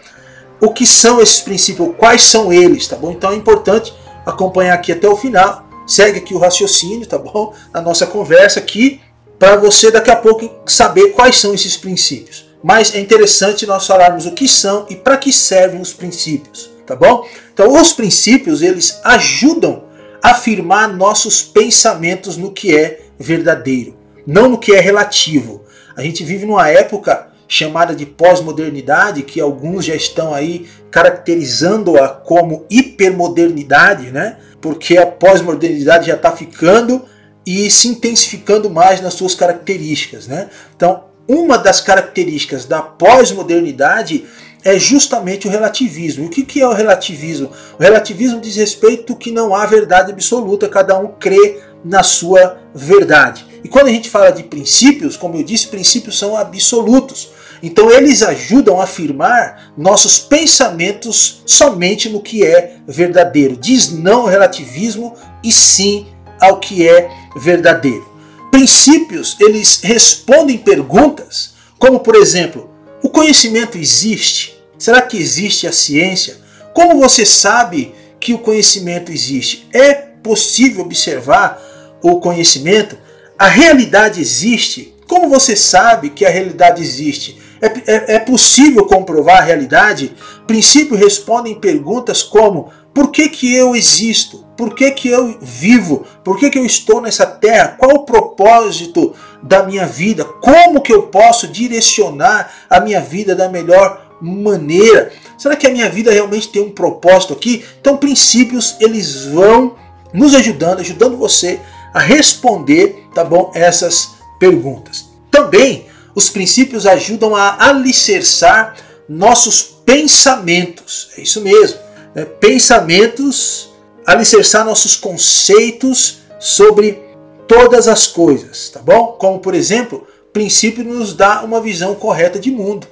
o 0.60 0.72
que 0.72 0.86
são 0.86 1.20
esses 1.20 1.40
princípios, 1.40 1.92
quais 1.98 2.22
são 2.22 2.52
eles, 2.52 2.86
tá 2.86 2.94
bom? 2.94 3.10
Então 3.10 3.32
é 3.32 3.34
importante 3.34 3.92
acompanhar 4.24 4.74
aqui 4.74 4.92
até 4.92 5.08
o 5.08 5.16
final. 5.16 5.68
Segue 5.88 6.18
aqui 6.18 6.34
o 6.34 6.38
raciocínio, 6.38 7.06
tá 7.06 7.18
bom? 7.18 7.52
A 7.74 7.80
nossa 7.80 8.06
conversa 8.06 8.60
aqui 8.60 9.00
para 9.40 9.56
você 9.56 9.90
daqui 9.90 10.12
a 10.12 10.16
pouco 10.16 10.48
saber 10.66 11.10
quais 11.10 11.36
são 11.36 11.52
esses 11.52 11.76
princípios. 11.76 12.46
Mas 12.62 12.94
é 12.94 13.00
interessante 13.00 13.66
nós 13.66 13.86
falarmos 13.86 14.24
o 14.24 14.32
que 14.32 14.46
são 14.46 14.86
e 14.88 14.94
para 14.94 15.16
que 15.16 15.32
servem 15.32 15.80
os 15.80 15.92
princípios, 15.92 16.70
tá 16.86 16.94
bom? 16.94 17.26
Então, 17.52 17.72
os 17.72 17.92
princípios, 17.92 18.62
eles 18.62 19.00
ajudam 19.04 19.87
afirmar 20.22 20.88
nossos 20.88 21.42
pensamentos 21.42 22.36
no 22.36 22.52
que 22.52 22.76
é 22.76 23.00
verdadeiro, 23.18 23.96
não 24.26 24.48
no 24.48 24.58
que 24.58 24.72
é 24.72 24.80
relativo. 24.80 25.64
A 25.96 26.02
gente 26.02 26.24
vive 26.24 26.46
numa 26.46 26.68
época 26.68 27.28
chamada 27.48 27.94
de 27.94 28.04
pós-modernidade, 28.04 29.22
que 29.22 29.40
alguns 29.40 29.84
já 29.84 29.94
estão 29.94 30.34
aí 30.34 30.68
caracterizando-a 30.90 32.08
como 32.08 32.66
hipermodernidade, 32.68 34.10
né? 34.10 34.36
Porque 34.60 34.98
a 34.98 35.06
pós-modernidade 35.06 36.08
já 36.08 36.14
está 36.14 36.30
ficando 36.30 37.04
e 37.46 37.70
se 37.70 37.88
intensificando 37.88 38.68
mais 38.68 39.00
nas 39.00 39.14
suas 39.14 39.34
características. 39.34 40.28
Né? 40.28 40.50
Então, 40.76 41.04
uma 41.26 41.56
das 41.56 41.80
características 41.80 42.66
da 42.66 42.82
pós-modernidade 42.82 44.26
é 44.64 44.78
justamente 44.78 45.46
o 45.46 45.50
relativismo. 45.50 46.26
O 46.26 46.30
que 46.30 46.60
é 46.60 46.66
o 46.66 46.72
relativismo? 46.72 47.50
O 47.78 47.82
relativismo 47.82 48.40
diz 48.40 48.56
respeito 48.56 49.16
que 49.16 49.30
não 49.30 49.54
há 49.54 49.66
verdade 49.66 50.12
absoluta, 50.12 50.68
cada 50.68 50.98
um 50.98 51.08
crê 51.18 51.60
na 51.84 52.02
sua 52.02 52.58
verdade. 52.74 53.46
E 53.62 53.68
quando 53.68 53.88
a 53.88 53.92
gente 53.92 54.10
fala 54.10 54.30
de 54.30 54.42
princípios, 54.42 55.16
como 55.16 55.36
eu 55.36 55.42
disse, 55.42 55.68
princípios 55.68 56.18
são 56.18 56.36
absolutos. 56.36 57.30
Então 57.62 57.90
eles 57.90 58.22
ajudam 58.22 58.80
a 58.80 58.84
afirmar 58.84 59.72
nossos 59.76 60.18
pensamentos 60.18 61.42
somente 61.44 62.08
no 62.08 62.20
que 62.20 62.44
é 62.44 62.76
verdadeiro. 62.86 63.56
Diz 63.56 63.90
não 63.90 64.22
ao 64.22 64.26
relativismo 64.26 65.14
e 65.42 65.50
sim 65.50 66.06
ao 66.40 66.60
que 66.60 66.88
é 66.88 67.10
verdadeiro. 67.36 68.06
Princípios, 68.50 69.36
eles 69.40 69.80
respondem 69.82 70.56
perguntas, 70.56 71.54
como 71.78 72.00
por 72.00 72.14
exemplo, 72.14 72.70
o 73.02 73.08
conhecimento 73.08 73.78
existe? 73.78 74.58
Será 74.78 75.02
que 75.02 75.16
existe 75.16 75.66
a 75.66 75.72
ciência? 75.72 76.38
Como 76.74 77.00
você 77.00 77.26
sabe 77.26 77.94
que 78.20 78.34
o 78.34 78.38
conhecimento 78.38 79.12
existe? 79.12 79.68
É 79.72 79.94
possível 79.94 80.84
observar 80.84 81.60
o 82.02 82.20
conhecimento? 82.20 82.96
A 83.38 83.48
realidade 83.48 84.20
existe? 84.20 84.94
Como 85.06 85.28
você 85.28 85.56
sabe 85.56 86.10
que 86.10 86.24
a 86.24 86.30
realidade 86.30 86.82
existe? 86.82 87.38
É, 87.60 87.66
é, 87.66 88.14
é 88.16 88.18
possível 88.18 88.84
comprovar 88.86 89.38
a 89.38 89.44
realidade? 89.44 90.12
Princípios 90.46 91.00
respondem 91.00 91.58
perguntas 91.58 92.22
como: 92.22 92.70
por 92.94 93.10
que, 93.10 93.28
que 93.28 93.54
eu 93.54 93.74
existo? 93.74 94.44
Por 94.56 94.74
que, 94.74 94.90
que 94.90 95.08
eu 95.08 95.38
vivo? 95.40 96.04
Por 96.24 96.36
que, 96.36 96.50
que 96.50 96.58
eu 96.58 96.66
estou 96.66 97.00
nessa 97.00 97.24
terra? 97.24 97.76
Qual 97.78 97.92
o 97.92 98.04
propósito 98.04 99.14
da 99.42 99.62
minha 99.62 99.86
vida? 99.86 100.24
Como 100.24 100.80
que 100.80 100.92
eu 100.92 101.04
posso 101.04 101.48
direcionar 101.48 102.50
a 102.68 102.80
minha 102.80 103.00
vida 103.00 103.34
da 103.34 103.48
melhor 103.48 104.16
maneira? 104.20 105.12
Será 105.36 105.54
que 105.56 105.66
a 105.66 105.70
minha 105.70 105.88
vida 105.88 106.10
realmente 106.10 106.48
tem 106.48 106.62
um 106.62 106.70
propósito 106.70 107.32
aqui? 107.32 107.64
Então, 107.80 107.96
princípios 107.96 108.76
eles 108.80 109.26
vão 109.26 109.76
nos 110.12 110.34
ajudando, 110.34 110.80
ajudando 110.80 111.16
você 111.16 111.60
a 111.94 112.00
responder, 112.00 113.08
tá 113.14 113.24
bom, 113.24 113.50
essas 113.54 114.10
perguntas. 114.38 115.06
Também 115.30 115.86
os 116.14 116.28
princípios 116.28 116.86
ajudam 116.86 117.36
a 117.36 117.68
alicerçar 117.68 118.74
nossos 119.08 119.62
pensamentos. 119.86 121.10
É 121.16 121.22
isso 121.22 121.40
mesmo. 121.40 121.78
Né? 122.14 122.24
Pensamentos, 122.24 123.70
alicerçar 124.04 124.64
nossos 124.64 124.96
conceitos 124.96 126.18
sobre 126.40 127.07
todas 127.48 127.88
as 127.88 128.06
coisas, 128.06 128.68
tá 128.68 128.80
bom? 128.80 129.16
Como 129.18 129.40
por 129.40 129.54
exemplo, 129.54 130.06
princípio 130.32 130.84
nos 130.84 131.14
dá 131.14 131.42
uma 131.42 131.60
visão 131.60 131.94
correta 131.94 132.38
de 132.38 132.50
mundo, 132.50 132.86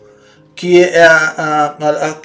que 0.55 0.83
é 0.83 1.05
a, 1.05 1.35
a, 1.37 1.77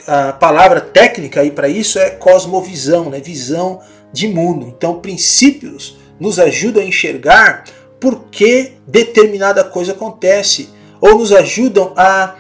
a, 0.08 0.30
a 0.30 0.34
palavra 0.34 0.80
técnica 0.80 1.42
aí 1.42 1.52
para 1.52 1.68
isso 1.68 2.00
é 2.00 2.10
cosmovisão, 2.10 3.10
né? 3.10 3.20
visão 3.20 3.82
de 4.14 4.28
mundo. 4.30 4.74
Então, 4.76 5.00
princípios 5.00 5.98
nos 6.20 6.40
ajudam 6.40 6.82
a 6.82 6.86
enxergar 6.86 7.66
por 8.00 8.24
que 8.32 8.74
determinada 8.88 9.64
coisa 9.64 9.92
acontece 9.92 10.70
ou 11.02 11.18
nos 11.18 11.32
ajudam 11.34 11.94
a, 11.96 12.36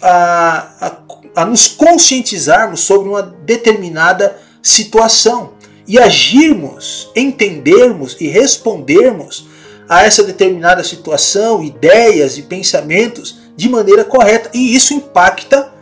a, 0.00 0.68
a, 0.80 0.96
a 1.42 1.44
nos 1.44 1.66
conscientizarmos 1.66 2.80
sobre 2.80 3.08
uma 3.08 3.22
determinada 3.22 4.38
situação 4.62 5.53
e 5.86 5.98
agirmos, 5.98 7.10
entendermos 7.14 8.16
e 8.20 8.28
respondermos 8.28 9.46
a 9.88 10.04
essa 10.04 10.22
determinada 10.22 10.82
situação, 10.82 11.62
ideias 11.62 12.38
e 12.38 12.42
pensamentos 12.42 13.38
de 13.56 13.68
maneira 13.68 14.04
correta. 14.04 14.50
E 14.54 14.74
isso 14.74 14.94
impacta 14.94 15.72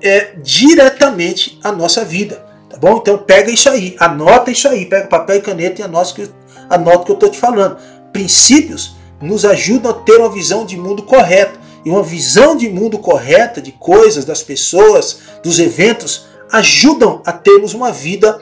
é, 0.00 0.34
diretamente 0.42 1.58
a 1.62 1.70
nossa 1.70 2.04
vida. 2.04 2.44
Tá 2.68 2.76
bom? 2.78 2.96
Então 2.96 3.18
pega 3.18 3.50
isso 3.50 3.68
aí, 3.68 3.94
anota 3.98 4.50
isso 4.50 4.66
aí, 4.68 4.86
pega 4.86 5.06
papel 5.06 5.36
e 5.36 5.42
caneta 5.42 5.80
e 5.80 5.84
anota, 5.84 6.30
anota 6.70 6.98
o 6.98 7.04
que 7.04 7.10
eu 7.10 7.14
estou 7.14 7.30
te 7.30 7.38
falando. 7.38 7.76
Princípios 8.12 8.96
nos 9.20 9.44
ajudam 9.44 9.90
a 9.90 9.94
ter 9.94 10.16
uma 10.18 10.32
visão 10.32 10.64
de 10.64 10.76
mundo 10.76 11.02
correta 11.02 11.60
e 11.84 11.90
uma 11.90 12.02
visão 12.02 12.56
de 12.56 12.68
mundo 12.68 12.98
correta 12.98 13.60
de 13.60 13.72
coisas, 13.72 14.24
das 14.24 14.42
pessoas, 14.42 15.18
dos 15.42 15.58
eventos, 15.58 16.26
ajudam 16.50 17.22
a 17.24 17.32
termos 17.32 17.74
uma 17.74 17.90
vida 17.90 18.40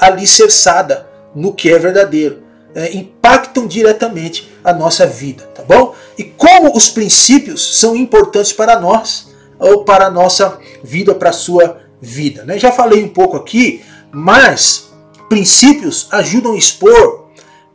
alicerçada 0.00 1.06
no 1.34 1.52
que 1.52 1.72
é 1.72 1.78
verdadeiro. 1.78 2.42
É, 2.74 2.94
impactam 2.96 3.66
diretamente 3.66 4.50
a 4.62 4.72
nossa 4.72 5.04
vida, 5.04 5.44
tá 5.54 5.62
bom? 5.62 5.94
E 6.16 6.22
como 6.22 6.76
os 6.76 6.88
princípios 6.88 7.78
são 7.78 7.96
importantes 7.96 8.52
para 8.52 8.78
nós, 8.78 9.34
ou 9.58 9.84
para 9.84 10.06
a 10.06 10.10
nossa 10.10 10.58
vida, 10.82 11.14
para 11.14 11.30
a 11.30 11.34
sua 11.34 11.80
vida. 12.00 12.44
Né? 12.44 12.58
Já 12.58 12.70
falei 12.72 13.04
um 13.04 13.08
pouco 13.08 13.36
aqui, 13.36 13.84
mas 14.12 14.90
princípios 15.28 16.06
ajudam 16.12 16.52
a 16.52 16.56
expor 16.56 17.26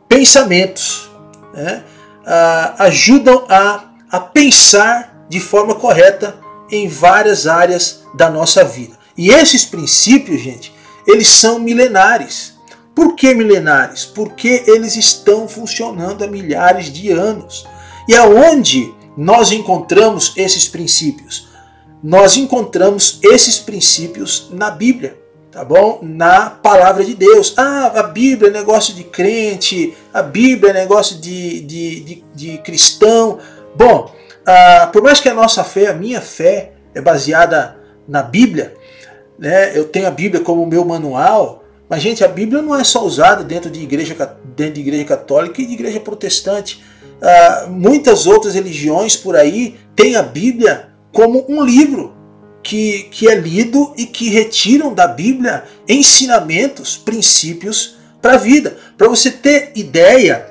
pensamentos, 0.08 1.10
né? 1.54 1.84
ah, 2.26 2.74
ajudam 2.78 3.44
a 3.48 3.86
a 4.10 4.20
pensar 4.20 5.26
de 5.28 5.40
forma 5.40 5.74
correta 5.74 6.38
em 6.70 6.88
várias 6.88 7.46
áreas 7.46 8.02
da 8.14 8.30
nossa 8.30 8.64
vida. 8.64 8.96
E 9.16 9.30
esses 9.30 9.64
princípios, 9.64 10.40
gente, 10.40 10.72
eles 11.06 11.28
são 11.28 11.58
milenares. 11.58 12.54
Por 12.94 13.14
que 13.14 13.34
milenares? 13.34 14.04
Porque 14.04 14.64
eles 14.66 14.96
estão 14.96 15.46
funcionando 15.46 16.24
há 16.24 16.26
milhares 16.26 16.86
de 16.86 17.10
anos. 17.12 17.66
E 18.08 18.14
aonde 18.14 18.94
nós 19.16 19.52
encontramos 19.52 20.32
esses 20.36 20.66
princípios? 20.66 21.48
Nós 22.02 22.36
encontramos 22.36 23.18
esses 23.22 23.58
princípios 23.58 24.48
na 24.52 24.70
Bíblia, 24.70 25.18
tá 25.50 25.64
bom? 25.64 25.98
Na 26.02 26.50
palavra 26.50 27.04
de 27.04 27.14
Deus. 27.14 27.54
Ah, 27.56 27.92
a 27.96 28.02
Bíblia 28.04 28.48
é 28.48 28.52
negócio 28.52 28.94
de 28.94 29.04
crente, 29.04 29.94
a 30.12 30.22
Bíblia 30.22 30.70
é 30.70 30.74
negócio 30.74 31.18
de, 31.18 31.60
de, 31.60 32.00
de, 32.00 32.24
de 32.34 32.58
cristão. 32.58 33.38
Bom, 33.74 34.10
uh, 34.42 34.92
por 34.92 35.02
mais 35.02 35.20
que 35.20 35.28
a 35.28 35.34
nossa 35.34 35.64
fé, 35.64 35.88
a 35.88 35.94
minha 35.94 36.20
fé, 36.20 36.72
é 36.94 37.00
baseada 37.00 37.76
na 38.08 38.22
Bíblia, 38.22 38.74
né? 39.38 39.76
eu 39.76 39.84
tenho 39.84 40.06
a 40.06 40.10
Bíblia 40.10 40.42
como 40.42 40.66
meu 40.66 40.84
manual, 40.84 41.64
mas, 41.88 42.02
gente, 42.02 42.24
a 42.24 42.28
Bíblia 42.28 42.60
não 42.62 42.74
é 42.74 42.82
só 42.82 43.04
usada 43.04 43.44
dentro 43.44 43.70
de 43.70 43.80
igreja, 43.80 44.14
dentro 44.56 44.74
de 44.74 44.80
igreja 44.80 45.04
católica 45.04 45.62
e 45.62 45.66
de 45.66 45.74
igreja 45.74 46.00
protestante. 46.00 46.82
Uh, 47.20 47.70
muitas 47.70 48.26
outras 48.26 48.54
religiões 48.54 49.16
por 49.16 49.36
aí 49.36 49.76
têm 49.94 50.16
a 50.16 50.22
Bíblia 50.22 50.88
como 51.12 51.46
um 51.48 51.64
livro 51.64 52.14
que, 52.62 53.04
que 53.04 53.28
é 53.28 53.36
lido 53.36 53.94
e 53.96 54.04
que 54.04 54.28
retiram 54.28 54.92
da 54.92 55.06
Bíblia 55.06 55.64
ensinamentos, 55.88 56.96
princípios 56.96 57.96
para 58.20 58.34
a 58.34 58.38
vida. 58.38 58.76
Para 58.98 59.06
você 59.06 59.30
ter 59.30 59.70
ideia, 59.76 60.46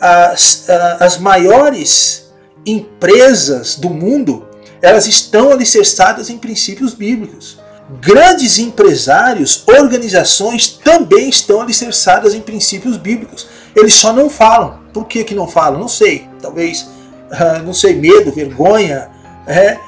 as, 0.00 0.66
as 0.98 1.18
maiores 1.18 2.32
empresas 2.64 3.76
do 3.76 3.90
mundo, 3.90 4.48
elas 4.80 5.06
estão 5.06 5.50
alicerçadas 5.50 6.30
em 6.30 6.38
princípios 6.38 6.94
bíblicos. 6.94 7.60
Grandes 8.00 8.58
empresários, 8.58 9.64
organizações 9.66 10.68
também 10.68 11.28
estão 11.28 11.60
alicerçadas 11.60 12.34
em 12.34 12.40
princípios 12.40 12.96
bíblicos. 12.96 13.46
Eles 13.74 13.94
só 13.94 14.12
não 14.12 14.30
falam. 14.30 14.80
Por 14.92 15.06
que, 15.06 15.24
que 15.24 15.34
não 15.34 15.46
falam? 15.46 15.80
Não 15.80 15.88
sei. 15.88 16.28
Talvez, 16.40 16.82
uh, 16.82 17.62
não 17.64 17.72
sei, 17.72 17.94
medo, 17.94 18.32
vergonha 18.32 19.10
é, 19.46 19.78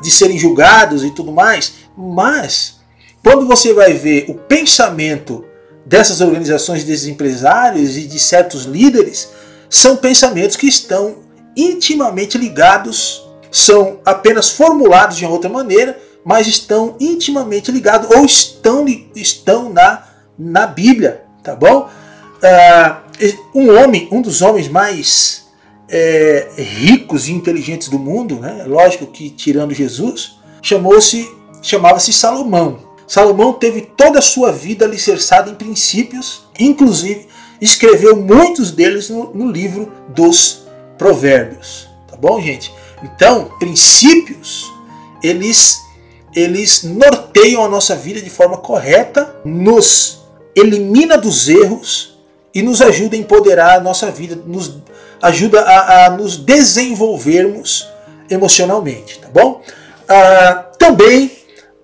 de 0.00 0.10
serem 0.10 0.38
julgados 0.38 1.02
e 1.04 1.10
tudo 1.10 1.32
mais. 1.32 1.74
Mas, 1.96 2.78
quando 3.22 3.46
você 3.46 3.72
vai 3.72 3.92
ver 3.92 4.26
o 4.28 4.34
pensamento 4.34 5.44
dessas 5.84 6.20
organizações, 6.20 6.84
desses 6.84 7.08
empresários 7.08 7.96
e 7.96 8.02
de 8.02 8.18
certos 8.18 8.64
líderes, 8.64 9.30
são 9.68 9.96
pensamentos 9.96 10.56
que 10.56 10.66
estão 10.66 11.16
intimamente 11.56 12.38
ligados, 12.38 13.26
são 13.50 13.98
apenas 14.04 14.50
formulados 14.50 15.16
de 15.16 15.26
outra 15.26 15.50
maneira, 15.50 15.98
mas 16.28 16.46
estão 16.46 16.94
intimamente 17.00 17.72
ligados 17.72 18.10
ou 18.10 18.22
estão, 18.22 18.84
estão 19.16 19.72
na, 19.72 20.06
na 20.38 20.66
Bíblia, 20.66 21.22
tá 21.42 21.56
bom? 21.56 21.88
Uh, 21.88 23.58
um 23.58 23.74
homem, 23.74 24.06
um 24.12 24.20
dos 24.20 24.42
homens 24.42 24.68
mais 24.68 25.46
é, 25.88 26.50
ricos 26.58 27.28
e 27.28 27.32
inteligentes 27.32 27.88
do 27.88 27.98
mundo, 27.98 28.34
né? 28.34 28.64
lógico 28.66 29.06
que 29.06 29.30
tirando 29.30 29.72
Jesus, 29.72 30.36
chamou-se 30.60 31.26
chamava-se 31.62 32.12
Salomão. 32.12 32.78
Salomão 33.06 33.54
teve 33.54 33.80
toda 33.80 34.18
a 34.18 34.22
sua 34.22 34.52
vida 34.52 34.84
alicerçada 34.84 35.50
em 35.50 35.54
princípios, 35.54 36.42
inclusive 36.60 37.26
escreveu 37.58 38.14
muitos 38.14 38.70
deles 38.70 39.08
no, 39.08 39.32
no 39.32 39.50
livro 39.50 39.90
dos 40.10 40.66
provérbios, 40.98 41.88
tá 42.06 42.18
bom, 42.18 42.38
gente? 42.38 42.70
Então, 43.02 43.50
princípios, 43.58 44.70
eles 45.22 45.87
eles 46.34 46.82
norteiam 46.82 47.64
a 47.64 47.68
nossa 47.68 47.96
vida 47.96 48.20
de 48.20 48.30
forma 48.30 48.58
correta, 48.58 49.36
nos 49.44 50.20
elimina 50.54 51.16
dos 51.16 51.48
erros 51.48 52.18
e 52.54 52.62
nos 52.62 52.80
ajuda 52.82 53.16
a 53.16 53.18
empoderar 53.18 53.76
a 53.76 53.80
nossa 53.80 54.10
vida, 54.10 54.36
nos 54.46 54.78
ajuda 55.22 55.60
a, 55.62 56.06
a 56.06 56.10
nos 56.10 56.36
desenvolvermos 56.36 57.88
emocionalmente, 58.30 59.18
tá 59.18 59.28
bom? 59.32 59.62
Ah, 60.08 60.66
também 60.78 61.30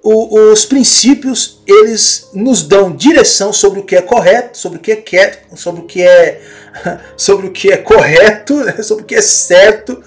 o, 0.02 0.52
os 0.52 0.66
princípios 0.66 1.62
eles 1.66 2.28
nos 2.34 2.62
dão 2.62 2.94
direção 2.94 3.52
sobre 3.52 3.80
o 3.80 3.84
que 3.84 3.96
é 3.96 4.02
correto, 4.02 4.58
sobre 4.58 4.78
o 4.78 4.80
que 4.80 4.92
é 4.92 4.96
quieto, 4.96 5.56
sobre 5.56 5.80
o 5.80 5.84
que 5.84 6.02
é 6.02 6.42
sobre 7.16 7.46
o 7.46 7.50
que 7.50 7.72
é 7.72 7.76
correto, 7.78 8.54
sobre 8.84 9.04
o 9.04 9.06
que 9.06 9.14
é 9.14 9.22
certo 9.22 10.02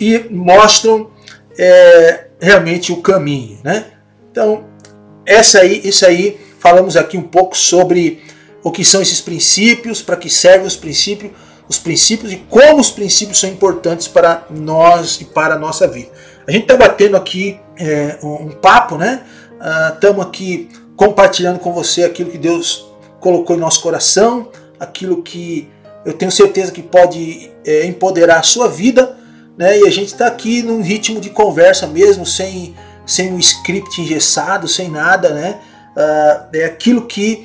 e 0.00 0.18
mostram 0.30 1.10
é, 1.58 2.26
realmente 2.40 2.92
o 2.92 2.98
caminho, 2.98 3.58
né? 3.64 3.86
Então, 4.30 4.64
essa 5.26 5.60
aí, 5.60 5.80
isso 5.84 6.06
aí, 6.06 6.40
falamos 6.58 6.96
aqui 6.96 7.18
um 7.18 7.22
pouco 7.22 7.56
sobre 7.56 8.22
o 8.62 8.70
que 8.70 8.84
são 8.84 9.02
esses 9.02 9.20
princípios, 9.20 10.00
para 10.00 10.16
que 10.16 10.30
servem 10.30 10.66
os 10.66 10.76
princípios, 10.76 11.32
os 11.68 11.78
princípios 11.78 12.32
e 12.32 12.36
como 12.36 12.80
os 12.80 12.90
princípios 12.90 13.38
são 13.38 13.50
importantes 13.50 14.08
para 14.08 14.46
nós 14.50 15.20
e 15.20 15.24
para 15.24 15.54
a 15.54 15.58
nossa 15.58 15.86
vida. 15.86 16.10
A 16.46 16.50
gente 16.50 16.62
está 16.62 16.76
batendo 16.76 17.16
aqui 17.16 17.60
é, 17.76 18.18
um, 18.22 18.48
papo, 18.50 18.96
né? 18.96 19.22
Estamos 19.94 20.24
uh, 20.24 20.28
aqui 20.28 20.68
compartilhando 20.96 21.58
com 21.58 21.72
você 21.72 22.04
aquilo 22.04 22.30
que 22.30 22.38
Deus 22.38 22.86
colocou 23.20 23.54
em 23.54 23.58
nosso 23.58 23.82
coração, 23.82 24.48
aquilo 24.80 25.22
que 25.22 25.68
eu 26.06 26.12
tenho 26.12 26.30
certeza 26.30 26.72
que 26.72 26.82
pode 26.82 27.50
é, 27.66 27.84
empoderar 27.84 28.38
a 28.38 28.42
sua 28.42 28.68
vida, 28.68 29.17
né? 29.58 29.80
E 29.80 29.86
a 29.86 29.90
gente 29.90 30.06
está 30.08 30.28
aqui 30.28 30.62
num 30.62 30.80
ritmo 30.80 31.20
de 31.20 31.30
conversa 31.30 31.86
mesmo, 31.86 32.24
sem, 32.24 32.76
sem 33.04 33.32
um 33.32 33.38
script 33.38 34.00
engessado, 34.00 34.68
sem 34.68 34.88
nada, 34.88 35.30
né? 35.30 35.58
Uh, 35.96 36.56
é 36.56 36.64
aquilo 36.64 37.06
que 37.06 37.44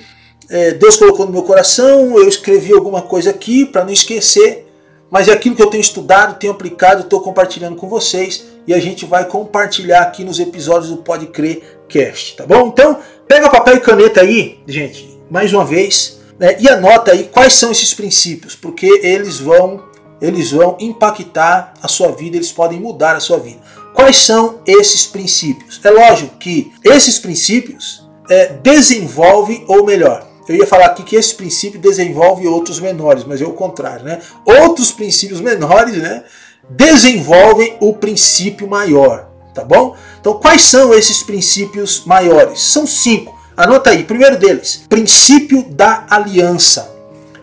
é, 0.50 0.72
Deus 0.72 0.98
colocou 0.98 1.26
no 1.26 1.32
meu 1.32 1.42
coração, 1.42 2.16
eu 2.18 2.28
escrevi 2.28 2.72
alguma 2.72 3.02
coisa 3.02 3.32
aqui 3.32 3.66
para 3.66 3.84
não 3.84 3.92
esquecer, 3.92 4.72
mas 5.10 5.28
é 5.28 5.32
aquilo 5.32 5.56
que 5.56 5.64
eu 5.64 5.70
tenho 5.70 5.82
estudado, 5.82 6.38
tenho 6.38 6.54
aplicado, 6.54 7.02
estou 7.02 7.22
compartilhando 7.22 7.76
com 7.76 7.90
vocês 7.90 8.46
e 8.68 8.74
a 8.74 8.80
gente 8.80 9.06
vai 9.06 9.26
compartilhar 9.26 10.02
aqui 10.02 10.24
nos 10.24 10.40
episódios 10.40 10.92
do 10.92 10.98
Pode 10.98 11.28
Crer 11.28 11.80
Cast, 11.88 12.36
tá 12.36 12.46
bom? 12.46 12.68
Então, 12.68 13.00
pega 13.28 13.50
papel 13.50 13.78
e 13.78 13.80
caneta 13.80 14.22
aí, 14.22 14.60
gente, 14.68 15.20
mais 15.30 15.52
uma 15.52 15.66
vez, 15.66 16.20
né, 16.38 16.56
e 16.60 16.70
anota 16.70 17.12
aí 17.12 17.24
quais 17.32 17.54
são 17.54 17.72
esses 17.72 17.94
princípios, 17.94 18.56
porque 18.56 18.86
eles 19.02 19.40
vão 19.40 19.84
eles 20.24 20.52
vão 20.52 20.78
impactar 20.80 21.74
a 21.82 21.88
sua 21.90 22.14
vida, 22.14 22.38
eles 22.38 22.52
podem 22.52 22.80
mudar 22.80 23.14
a 23.14 23.20
sua 23.20 23.38
vida. 23.38 23.60
Quais 23.94 24.16
são 24.16 24.60
esses 24.66 25.06
princípios? 25.06 25.82
É 25.84 25.90
lógico 25.90 26.38
que 26.38 26.72
esses 26.82 27.20
princípios 27.20 28.08
é, 28.30 28.54
desenvolvem, 28.54 29.66
ou 29.68 29.86
melhor, 29.86 30.26
eu 30.48 30.56
ia 30.56 30.66
falar 30.66 30.86
aqui 30.86 31.04
que 31.04 31.18
esse 31.18 31.36
princípio 31.36 31.78
desenvolve 31.78 32.48
outros 32.48 32.80
menores, 32.80 33.26
mas 33.26 33.42
é 33.42 33.46
o 33.46 33.52
contrário, 33.52 34.06
né? 34.06 34.22
Outros 34.46 34.94
princípios 34.94 35.42
menores, 35.42 35.98
né, 35.98 36.24
desenvolvem 36.70 37.76
o 37.82 37.94
princípio 37.94 38.66
maior, 38.66 39.28
tá 39.54 39.66
bom? 39.66 39.96
Então, 40.22 40.36
quais 40.36 40.62
são 40.62 40.94
esses 40.94 41.22
princípios 41.22 42.04
maiores? 42.06 42.62
São 42.62 42.88
cinco. 42.88 43.38
Anota 43.58 43.90
aí. 43.90 44.06
Primeiro 44.06 44.38
deles, 44.38 44.86
princípio 44.88 45.64
da 45.70 46.06
aliança. 46.10 46.94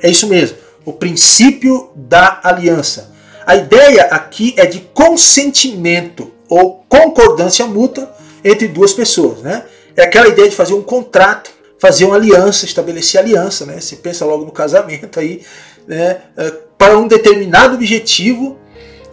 É 0.02 0.08
isso 0.08 0.26
mesmo 0.26 0.56
o 0.90 0.92
princípio 0.92 1.90
da 1.94 2.40
aliança. 2.42 3.12
A 3.46 3.56
ideia 3.56 4.02
aqui 4.04 4.54
é 4.56 4.66
de 4.66 4.80
consentimento 4.92 6.32
ou 6.48 6.84
concordância 6.88 7.64
mútua 7.66 8.12
entre 8.44 8.68
duas 8.68 8.92
pessoas, 8.92 9.40
né? 9.40 9.64
É 9.96 10.02
aquela 10.02 10.28
ideia 10.28 10.48
de 10.48 10.56
fazer 10.56 10.74
um 10.74 10.82
contrato, 10.82 11.50
fazer 11.78 12.04
uma 12.04 12.16
aliança, 12.16 12.64
estabelecer 12.64 13.20
aliança, 13.20 13.64
né? 13.64 13.80
Você 13.80 13.96
pensa 13.96 14.24
logo 14.24 14.44
no 14.44 14.52
casamento 14.52 15.18
aí, 15.18 15.42
né? 15.86 16.18
É, 16.36 16.50
para 16.76 16.98
um 16.98 17.06
determinado 17.06 17.74
objetivo. 17.74 18.58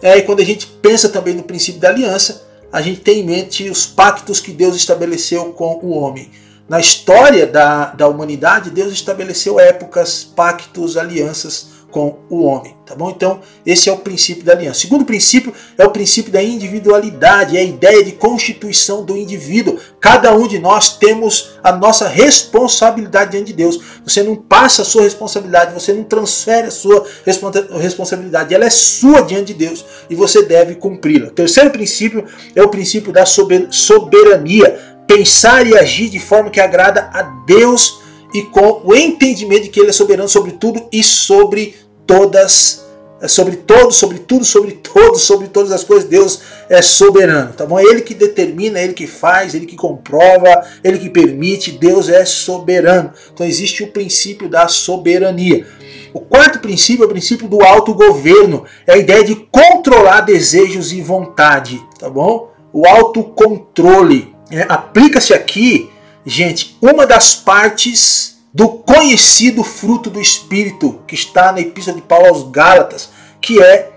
É, 0.02 0.18
e 0.18 0.22
quando 0.22 0.40
a 0.40 0.44
gente 0.44 0.66
pensa 0.82 1.08
também 1.08 1.34
no 1.34 1.42
princípio 1.42 1.80
da 1.80 1.88
aliança, 1.88 2.46
a 2.72 2.80
gente 2.80 3.00
tem 3.00 3.20
em 3.20 3.26
mente 3.26 3.70
os 3.70 3.86
pactos 3.86 4.40
que 4.40 4.52
Deus 4.52 4.76
estabeleceu 4.76 5.46
com 5.52 5.78
o 5.82 5.90
homem. 5.90 6.30
Na 6.68 6.78
história 6.78 7.46
da, 7.46 7.86
da 7.86 8.06
humanidade, 8.06 8.70
Deus 8.70 8.92
estabeleceu 8.92 9.58
épocas, 9.58 10.22
pactos, 10.22 10.98
alianças 10.98 11.78
com 11.90 12.18
o 12.28 12.44
homem, 12.44 12.76
tá 12.84 12.94
bom? 12.94 13.08
Então, 13.08 13.40
esse 13.64 13.88
é 13.88 13.92
o 13.92 13.96
princípio 13.96 14.44
da 14.44 14.52
aliança. 14.52 14.80
Segundo 14.80 15.06
princípio 15.06 15.54
é 15.78 15.86
o 15.86 15.90
princípio 15.90 16.30
da 16.30 16.42
individualidade, 16.42 17.56
é 17.56 17.60
a 17.60 17.64
ideia 17.64 18.04
de 18.04 18.12
constituição 18.12 19.02
do 19.02 19.16
indivíduo. 19.16 19.78
Cada 19.98 20.34
um 20.34 20.46
de 20.46 20.58
nós 20.58 20.98
temos 20.98 21.58
a 21.64 21.72
nossa 21.72 22.06
responsabilidade 22.06 23.30
diante 23.30 23.46
de 23.46 23.52
Deus. 23.54 23.80
Você 24.04 24.22
não 24.22 24.36
passa 24.36 24.82
a 24.82 24.84
sua 24.84 25.02
responsabilidade, 25.02 25.72
você 25.72 25.94
não 25.94 26.04
transfere 26.04 26.68
a 26.68 26.70
sua 26.70 27.06
responsabilidade, 27.80 28.54
ela 28.54 28.66
é 28.66 28.70
sua 28.70 29.22
diante 29.22 29.54
de 29.54 29.66
Deus 29.66 29.84
e 30.10 30.14
você 30.14 30.42
deve 30.42 30.74
cumpri-la. 30.74 31.30
Terceiro 31.30 31.70
princípio 31.70 32.26
é 32.54 32.62
o 32.62 32.68
princípio 32.68 33.12
da 33.12 33.24
soberania 33.24 34.87
pensar 35.08 35.66
e 35.66 35.76
agir 35.76 36.10
de 36.10 36.20
forma 36.20 36.50
que 36.50 36.60
agrada 36.60 37.10
a 37.12 37.22
Deus 37.22 38.02
e 38.34 38.42
com 38.42 38.82
o 38.84 38.94
entendimento 38.94 39.62
de 39.62 39.68
que 39.70 39.80
Ele 39.80 39.88
é 39.88 39.92
soberano 39.92 40.28
sobre 40.28 40.52
tudo 40.52 40.86
e 40.92 41.02
sobre 41.02 41.74
todas, 42.06 42.86
sobre 43.26 43.56
todos, 43.56 43.96
sobre 43.96 44.18
tudo, 44.18 44.44
sobre 44.44 44.72
todos, 44.72 45.22
sobre 45.22 45.48
todas 45.48 45.72
as 45.72 45.82
coisas, 45.82 46.08
Deus 46.08 46.40
é 46.68 46.82
soberano, 46.82 47.54
tá 47.54 47.64
bom? 47.64 47.78
É 47.78 47.84
Ele 47.84 48.02
que 48.02 48.12
determina, 48.12 48.78
é 48.78 48.84
Ele 48.84 48.92
que 48.92 49.06
faz, 49.06 49.54
é 49.54 49.56
Ele 49.56 49.66
que 49.66 49.76
comprova, 49.76 50.48
é 50.84 50.88
Ele 50.88 50.98
que 50.98 51.08
permite, 51.08 51.72
Deus 51.72 52.10
é 52.10 52.24
soberano. 52.26 53.10
Então 53.32 53.46
existe 53.46 53.82
o 53.82 53.90
princípio 53.90 54.48
da 54.48 54.68
soberania. 54.68 55.66
O 56.12 56.20
quarto 56.20 56.58
princípio 56.58 57.04
é 57.04 57.06
o 57.06 57.10
princípio 57.10 57.48
do 57.48 57.62
autogoverno, 57.62 58.64
é 58.86 58.92
a 58.92 58.98
ideia 58.98 59.24
de 59.24 59.34
controlar 59.50 60.20
desejos 60.20 60.92
e 60.92 61.00
vontade, 61.00 61.82
tá 61.98 62.10
bom? 62.10 62.52
O 62.72 62.86
autocontrole. 62.86 64.37
É, 64.50 64.66
Aplica-se 64.68 65.34
aqui, 65.34 65.90
gente, 66.24 66.76
uma 66.80 67.06
das 67.06 67.34
partes 67.34 68.38
do 68.52 68.68
conhecido 68.68 69.62
fruto 69.62 70.08
do 70.10 70.20
Espírito 70.20 71.00
que 71.06 71.14
está 71.14 71.52
na 71.52 71.60
Epístola 71.60 71.96
de 71.96 72.02
Paulo 72.02 72.28
aos 72.28 72.50
Gálatas, 72.50 73.10
que 73.40 73.62
é 73.62 73.90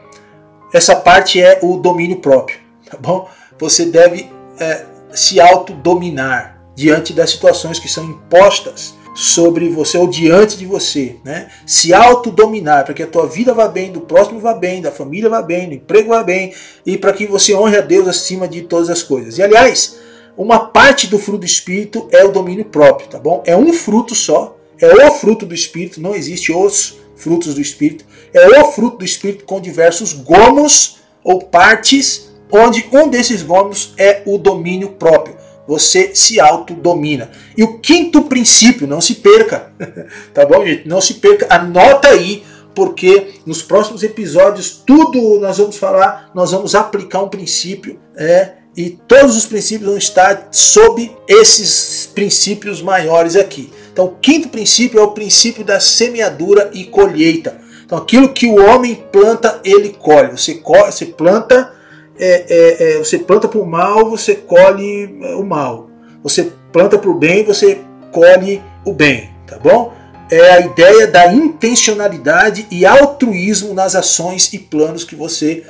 essa 0.74 0.96
parte 0.96 1.42
é 1.42 1.60
o 1.62 1.78
domínio 1.78 2.18
próprio, 2.18 2.60
tá 2.90 2.98
bom? 2.98 3.30
Você 3.60 3.86
deve 3.86 4.30
é, 4.60 4.86
se 5.14 5.40
autodominar 5.40 6.62
diante 6.76 7.14
das 7.14 7.32
situações 7.32 7.80
que 7.80 7.90
são 7.90 8.06
impostas 8.06 8.94
sobre 9.14 9.70
você 9.70 9.98
ou 9.98 10.08
diante 10.08 10.58
de 10.58 10.66
você, 10.66 11.18
né? 11.24 11.50
Se 11.66 11.94
autodominar 11.94 12.86
para 12.86 12.94
que 12.94 13.04
a 13.04 13.08
tua 13.08 13.28
vida 13.28 13.54
vá 13.54 13.68
bem, 13.68 13.92
do 13.92 14.02
próximo 14.02 14.40
vá 14.40 14.54
bem, 14.54 14.82
da 14.82 14.92
família 14.92 15.30
vá 15.30 15.42
bem, 15.42 15.68
do 15.68 15.76
emprego 15.76 16.10
vá 16.10 16.24
bem 16.24 16.54
e 16.86 16.98
para 16.98 17.12
que 17.12 17.26
você 17.26 17.54
honre 17.54 17.78
a 17.78 17.82
Deus 17.82 18.08
acima 18.08 18.48
de 18.48 18.62
todas 18.62 18.90
as 18.90 19.04
coisas. 19.04 19.38
E 19.38 19.44
aliás, 19.44 19.98
uma 20.38 20.60
parte 20.60 21.08
do 21.08 21.20
fruto 21.20 21.40
do 21.40 21.46
Espírito 21.46 22.08
é 22.12 22.24
o 22.24 22.32
domínio 22.32 22.66
próprio, 22.66 23.08
tá 23.08 23.20
bom? 23.20 23.44
É 23.46 23.56
um 23.56 23.74
fruto 23.74 24.16
só, 24.16 24.58
é 24.80 25.08
o 25.08 25.12
fruto 25.12 25.46
do 25.46 25.54
Espírito, 25.54 26.02
não 26.02 26.16
existe 26.16 26.52
os 26.52 27.00
frutos 27.22 27.54
do 27.54 27.62
Espírito. 27.62 28.04
É 28.34 28.60
o 28.62 28.72
fruto 28.72 28.98
do 28.98 29.06
Espírito 29.06 29.46
com 29.46 29.62
diversos 29.62 30.14
gomos 30.14 30.98
ou 31.24 31.40
partes, 31.40 32.32
onde 32.52 32.88
um 32.92 33.08
desses 33.08 33.44
gomos 33.44 33.94
é 33.98 34.24
o 34.26 34.38
domínio 34.38 34.90
próprio. 34.94 35.38
Você 35.68 36.16
se 36.16 36.40
autodomina. 36.40 37.30
E 37.56 37.64
o 37.64 37.80
quinto 37.80 38.24
princípio, 38.24 38.88
não 38.88 39.00
se 39.00 39.16
perca, 39.16 39.72
tá 40.34 40.46
bom, 40.46 40.66
gente? 40.66 40.88
Não 40.88 41.00
se 41.00 41.16
perca, 41.16 41.48
anota 41.50 42.10
aí, 42.10 42.44
porque 42.74 43.36
nos 43.46 43.62
próximos 43.62 44.02
episódios 44.02 44.82
tudo 44.86 45.40
nós 45.40 45.58
vamos 45.58 45.78
falar, 45.78 46.32
nós 46.34 46.52
vamos 46.52 46.74
aplicar 46.74 47.22
um 47.22 47.30
princípio, 47.30 48.00
é 48.16 48.54
e 48.76 48.90
todos 48.90 49.36
os 49.36 49.46
princípios 49.46 49.90
vão 49.90 49.98
estar 49.98 50.48
sob 50.52 51.12
esses 51.28 52.10
princípios 52.14 52.82
maiores 52.82 53.36
aqui. 53.36 53.72
Então, 53.92 54.06
o 54.06 54.16
quinto 54.16 54.50
princípio 54.50 55.00
é 55.00 55.04
o 55.04 55.12
princípio 55.12 55.66
da 55.66 55.80
semeadura 55.80 56.72
e 56.74 56.86
colheita. 56.86 57.60
Então, 57.86 57.98
aquilo 57.98 58.30
que 58.30 58.48
o 58.48 58.66
homem 58.66 58.96
planta, 59.12 59.60
ele 59.66 59.90
colhe. 59.90 60.32
Você, 60.32 60.56
colhe, 60.56 60.92
você 60.92 61.08
planta, 61.08 61.74
é, 62.18 62.46
é, 62.48 62.84
é, 62.84 62.98
você 63.00 63.20
planta 63.20 63.48
o 63.58 63.66
mal, 63.66 64.10
você 64.10 64.36
colhe 64.36 65.18
é, 65.22 65.36
o 65.36 65.44
mal. 65.44 65.90
Você 66.24 66.54
planta 66.72 66.96
o 66.96 67.14
bem, 67.14 67.44
você 67.44 67.82
colhe 68.12 68.62
o 68.86 68.94
bem, 68.94 69.30
tá 69.46 69.60
bom? 69.60 69.94
É 70.32 70.52
a 70.52 70.62
ideia 70.62 71.08
da 71.08 71.34
intencionalidade 71.34 72.66
e 72.72 72.86
altruísmo 72.86 73.74
nas 73.74 73.96
ações 73.96 74.54
e 74.54 74.60
planos 74.60 75.04
que 75.04 75.16
você 75.16 75.66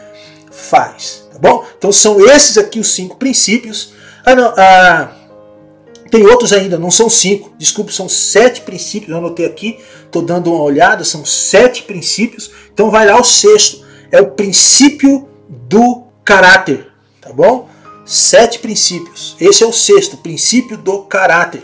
faz 0.61 1.21
bom? 1.41 1.65
Então 1.77 1.91
são 1.91 2.23
esses 2.29 2.57
aqui 2.57 2.79
os 2.79 2.93
cinco 2.93 3.17
princípios. 3.17 3.93
Ah, 4.23 4.35
não, 4.35 4.53
ah, 4.55 5.09
tem 6.11 6.25
outros 6.27 6.53
ainda, 6.53 6.77
não 6.77 6.91
são 6.91 7.09
cinco, 7.09 7.51
desculpe, 7.57 7.91
são 7.91 8.07
sete 8.07 8.61
princípios. 8.61 9.09
Eu 9.09 9.17
anotei 9.17 9.45
aqui, 9.45 9.79
estou 10.05 10.21
dando 10.21 10.53
uma 10.53 10.63
olhada, 10.63 11.03
são 11.03 11.25
sete 11.25 11.83
princípios. 11.83 12.51
Então 12.71 12.91
vai 12.91 13.07
lá 13.07 13.19
o 13.19 13.23
sexto, 13.23 13.83
é 14.11 14.21
o 14.21 14.31
princípio 14.31 15.27
do 15.49 16.03
caráter, 16.23 16.87
tá 17.19 17.33
bom? 17.33 17.67
Sete 18.05 18.59
princípios. 18.59 19.35
Esse 19.39 19.63
é 19.63 19.67
o 19.67 19.73
sexto, 19.73 20.17
princípio 20.17 20.77
do 20.77 21.03
caráter. 21.03 21.63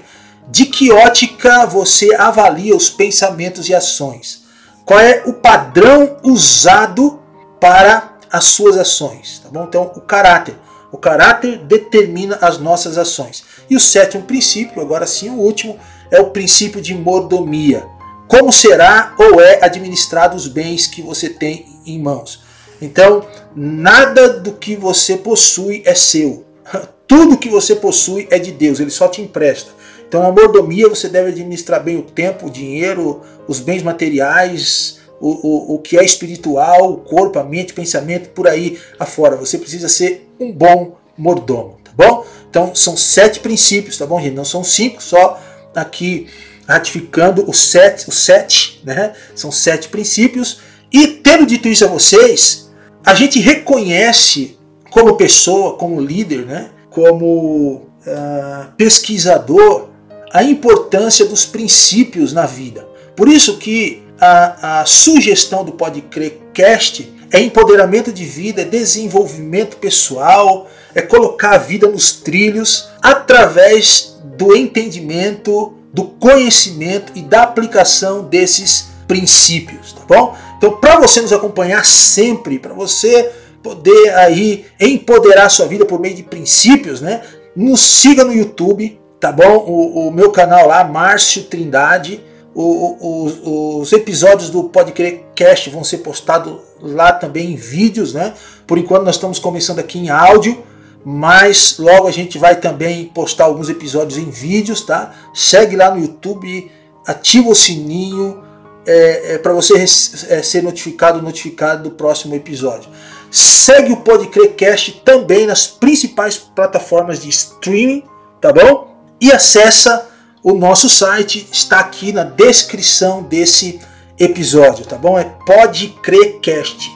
De 0.49 0.65
que 0.65 0.91
ótica 0.91 1.65
você 1.65 2.15
avalia 2.15 2.75
os 2.75 2.89
pensamentos 2.89 3.67
e 3.67 3.75
ações? 3.75 4.45
Qual 4.85 4.97
é 4.97 5.23
o 5.25 5.33
padrão 5.33 6.17
usado 6.23 7.19
para 7.59 8.16
as 8.31 8.45
suas 8.45 8.77
ações, 8.77 9.39
tá 9.43 9.49
bom? 9.49 9.63
Então, 9.63 9.91
o 9.95 10.01
caráter. 10.01 10.55
O 10.91 10.97
caráter 10.97 11.57
determina 11.57 12.37
as 12.41 12.57
nossas 12.57 12.97
ações. 12.97 13.43
E 13.69 13.75
o 13.75 13.79
sétimo 13.79 14.23
princípio, 14.23 14.81
agora 14.81 15.05
sim 15.05 15.29
o 15.29 15.37
último, 15.37 15.77
é 16.09 16.19
o 16.19 16.29
princípio 16.29 16.81
de 16.81 16.93
mordomia. 16.93 17.85
Como 18.27 18.51
será 18.51 19.13
ou 19.17 19.41
é 19.41 19.63
administrado 19.63 20.35
os 20.35 20.47
bens 20.47 20.87
que 20.87 21.01
você 21.01 21.29
tem 21.29 21.65
em 21.85 21.99
mãos? 21.99 22.41
Então, 22.81 23.25
nada 23.55 24.29
do 24.29 24.53
que 24.53 24.75
você 24.75 25.17
possui 25.17 25.81
é 25.85 25.95
seu. 25.95 26.45
Tudo 27.07 27.37
que 27.37 27.49
você 27.49 27.75
possui 27.75 28.27
é 28.29 28.37
de 28.37 28.51
Deus, 28.51 28.79
ele 28.79 28.89
só 28.89 29.07
te 29.07 29.21
empresta. 29.21 29.71
Então, 30.07 30.23
a 30.23 30.31
mordomia 30.31 30.87
você 30.87 31.09
deve 31.09 31.29
administrar 31.29 31.83
bem 31.83 31.97
o 31.97 32.01
tempo, 32.01 32.47
o 32.47 32.51
dinheiro, 32.51 33.21
os 33.47 33.59
bens 33.59 33.83
materiais, 33.83 34.96
o, 35.19 35.29
o, 35.29 35.75
o 35.75 35.79
que 35.79 35.97
é 35.97 36.03
espiritual, 36.03 36.91
o 36.91 36.97
corpo, 36.97 37.39
a 37.39 37.43
mente, 37.43 37.73
o 37.73 37.75
pensamento, 37.75 38.29
por 38.29 38.47
aí 38.47 38.79
afora. 38.99 39.35
Você 39.35 39.57
precisa 39.57 39.89
ser 39.89 40.29
um 40.39 40.51
bom 40.51 40.95
mordomo, 41.17 41.77
tá 41.83 41.91
bom? 41.95 42.25
Então, 42.49 42.73
são 42.75 42.95
sete 42.95 43.39
princípios, 43.39 43.97
tá 43.97 44.05
bom, 44.05 44.21
gente? 44.21 44.35
Não 44.35 44.45
são 44.45 44.63
cinco, 44.63 45.01
só 45.01 45.39
aqui 45.75 46.27
ratificando 46.67 47.49
os 47.49 47.57
sete, 47.57 48.09
os 48.09 48.17
sete, 48.19 48.81
né? 48.83 49.13
São 49.35 49.51
sete 49.51 49.87
princípios. 49.87 50.59
E 50.91 51.07
tendo 51.07 51.45
dito 51.45 51.67
isso 51.67 51.85
a 51.85 51.87
vocês, 51.87 52.69
a 53.05 53.13
gente 53.13 53.39
reconhece 53.39 54.57
como 54.89 55.15
pessoa, 55.15 55.75
como 55.75 56.01
líder, 56.01 56.45
né? 56.45 56.69
Como 56.89 57.87
uh, 58.05 58.71
pesquisador, 58.75 59.89
a 60.31 60.43
importância 60.43 61.25
dos 61.25 61.45
princípios 61.45 62.33
na 62.33 62.45
vida. 62.45 62.87
Por 63.15 63.29
isso 63.29 63.57
que 63.57 64.03
a, 64.19 64.81
a 64.81 64.85
sugestão 64.85 65.63
do 65.63 65.73
Podcrecast 65.73 67.13
é 67.31 67.41
empoderamento 67.41 68.11
de 68.11 68.23
vida, 68.25 68.61
é 68.61 68.65
desenvolvimento 68.65 69.77
pessoal, 69.77 70.67
é 70.95 71.01
colocar 71.01 71.51
a 71.51 71.57
vida 71.57 71.87
nos 71.87 72.13
trilhos 72.13 72.89
através 73.01 74.17
do 74.37 74.55
entendimento, 74.55 75.73
do 75.93 76.05
conhecimento 76.05 77.11
e 77.15 77.21
da 77.21 77.43
aplicação 77.43 78.23
desses 78.23 78.89
princípios, 79.07 79.93
tá 79.93 80.01
bom? 80.07 80.35
Então, 80.57 80.77
para 80.79 80.99
você 80.99 81.21
nos 81.21 81.33
acompanhar 81.33 81.85
sempre, 81.85 82.59
para 82.59 82.73
você 82.73 83.31
poder 83.61 84.13
aí 84.15 84.65
empoderar 84.79 85.49
sua 85.49 85.67
vida 85.67 85.85
por 85.85 85.99
meio 85.99 86.15
de 86.15 86.23
princípios, 86.23 87.01
né? 87.01 87.21
Nos 87.55 87.81
siga 87.81 88.23
no 88.23 88.33
YouTube, 88.33 88.99
tá 89.19 89.31
bom? 89.31 89.57
O, 89.67 90.07
o 90.07 90.11
meu 90.11 90.31
canal 90.31 90.67
lá, 90.67 90.83
Márcio 90.83 91.43
Trindade. 91.43 92.21
O, 92.59 92.97
o, 92.99 93.79
os 93.81 93.93
episódios 93.93 94.49
do 94.49 94.63
Podcast 94.63 95.69
vão 95.69 95.83
ser 95.83 95.99
postados 95.99 96.59
lá 96.81 97.11
também 97.11 97.51
em 97.51 97.55
vídeos, 97.55 98.15
né? 98.15 98.33
Por 98.65 98.79
enquanto 98.79 99.03
nós 99.03 99.13
estamos 99.13 99.37
começando 99.37 99.77
aqui 99.77 99.99
em 99.99 100.09
áudio, 100.09 100.63
mas 101.05 101.75
logo 101.77 102.07
a 102.07 102.11
gente 102.11 102.39
vai 102.39 102.55
também 102.55 103.05
postar 103.05 103.43
alguns 103.43 103.69
episódios 103.69 104.17
em 104.17 104.31
vídeos, 104.31 104.81
tá? 104.81 105.13
Segue 105.35 105.75
lá 105.75 105.91
no 105.91 106.01
YouTube, 106.01 106.71
ativa 107.05 107.47
o 107.47 107.53
sininho 107.53 108.41
é, 108.87 109.35
é 109.35 109.37
para 109.37 109.53
você 109.53 109.83
é, 109.83 110.41
ser 110.41 110.63
notificado, 110.63 111.21
notificado 111.21 111.83
do 111.83 111.91
próximo 111.91 112.33
episódio. 112.33 112.89
Segue 113.29 113.93
o 113.93 113.97
Podcast 113.97 114.99
também 115.05 115.45
nas 115.45 115.67
principais 115.67 116.39
plataformas 116.39 117.21
de 117.21 117.29
streaming, 117.29 118.03
tá 118.41 118.51
bom? 118.51 118.97
E 119.21 119.31
acessa 119.31 120.09
o 120.43 120.53
nosso 120.53 120.89
site, 120.89 121.47
está 121.51 121.79
aqui 121.79 122.11
na 122.11 122.23
descrição 122.23 123.23
desse 123.23 123.79
episódio, 124.19 124.85
tá 124.85 124.97
bom? 124.97 125.17
É 125.17 125.23
Podcrecast. 125.45 126.91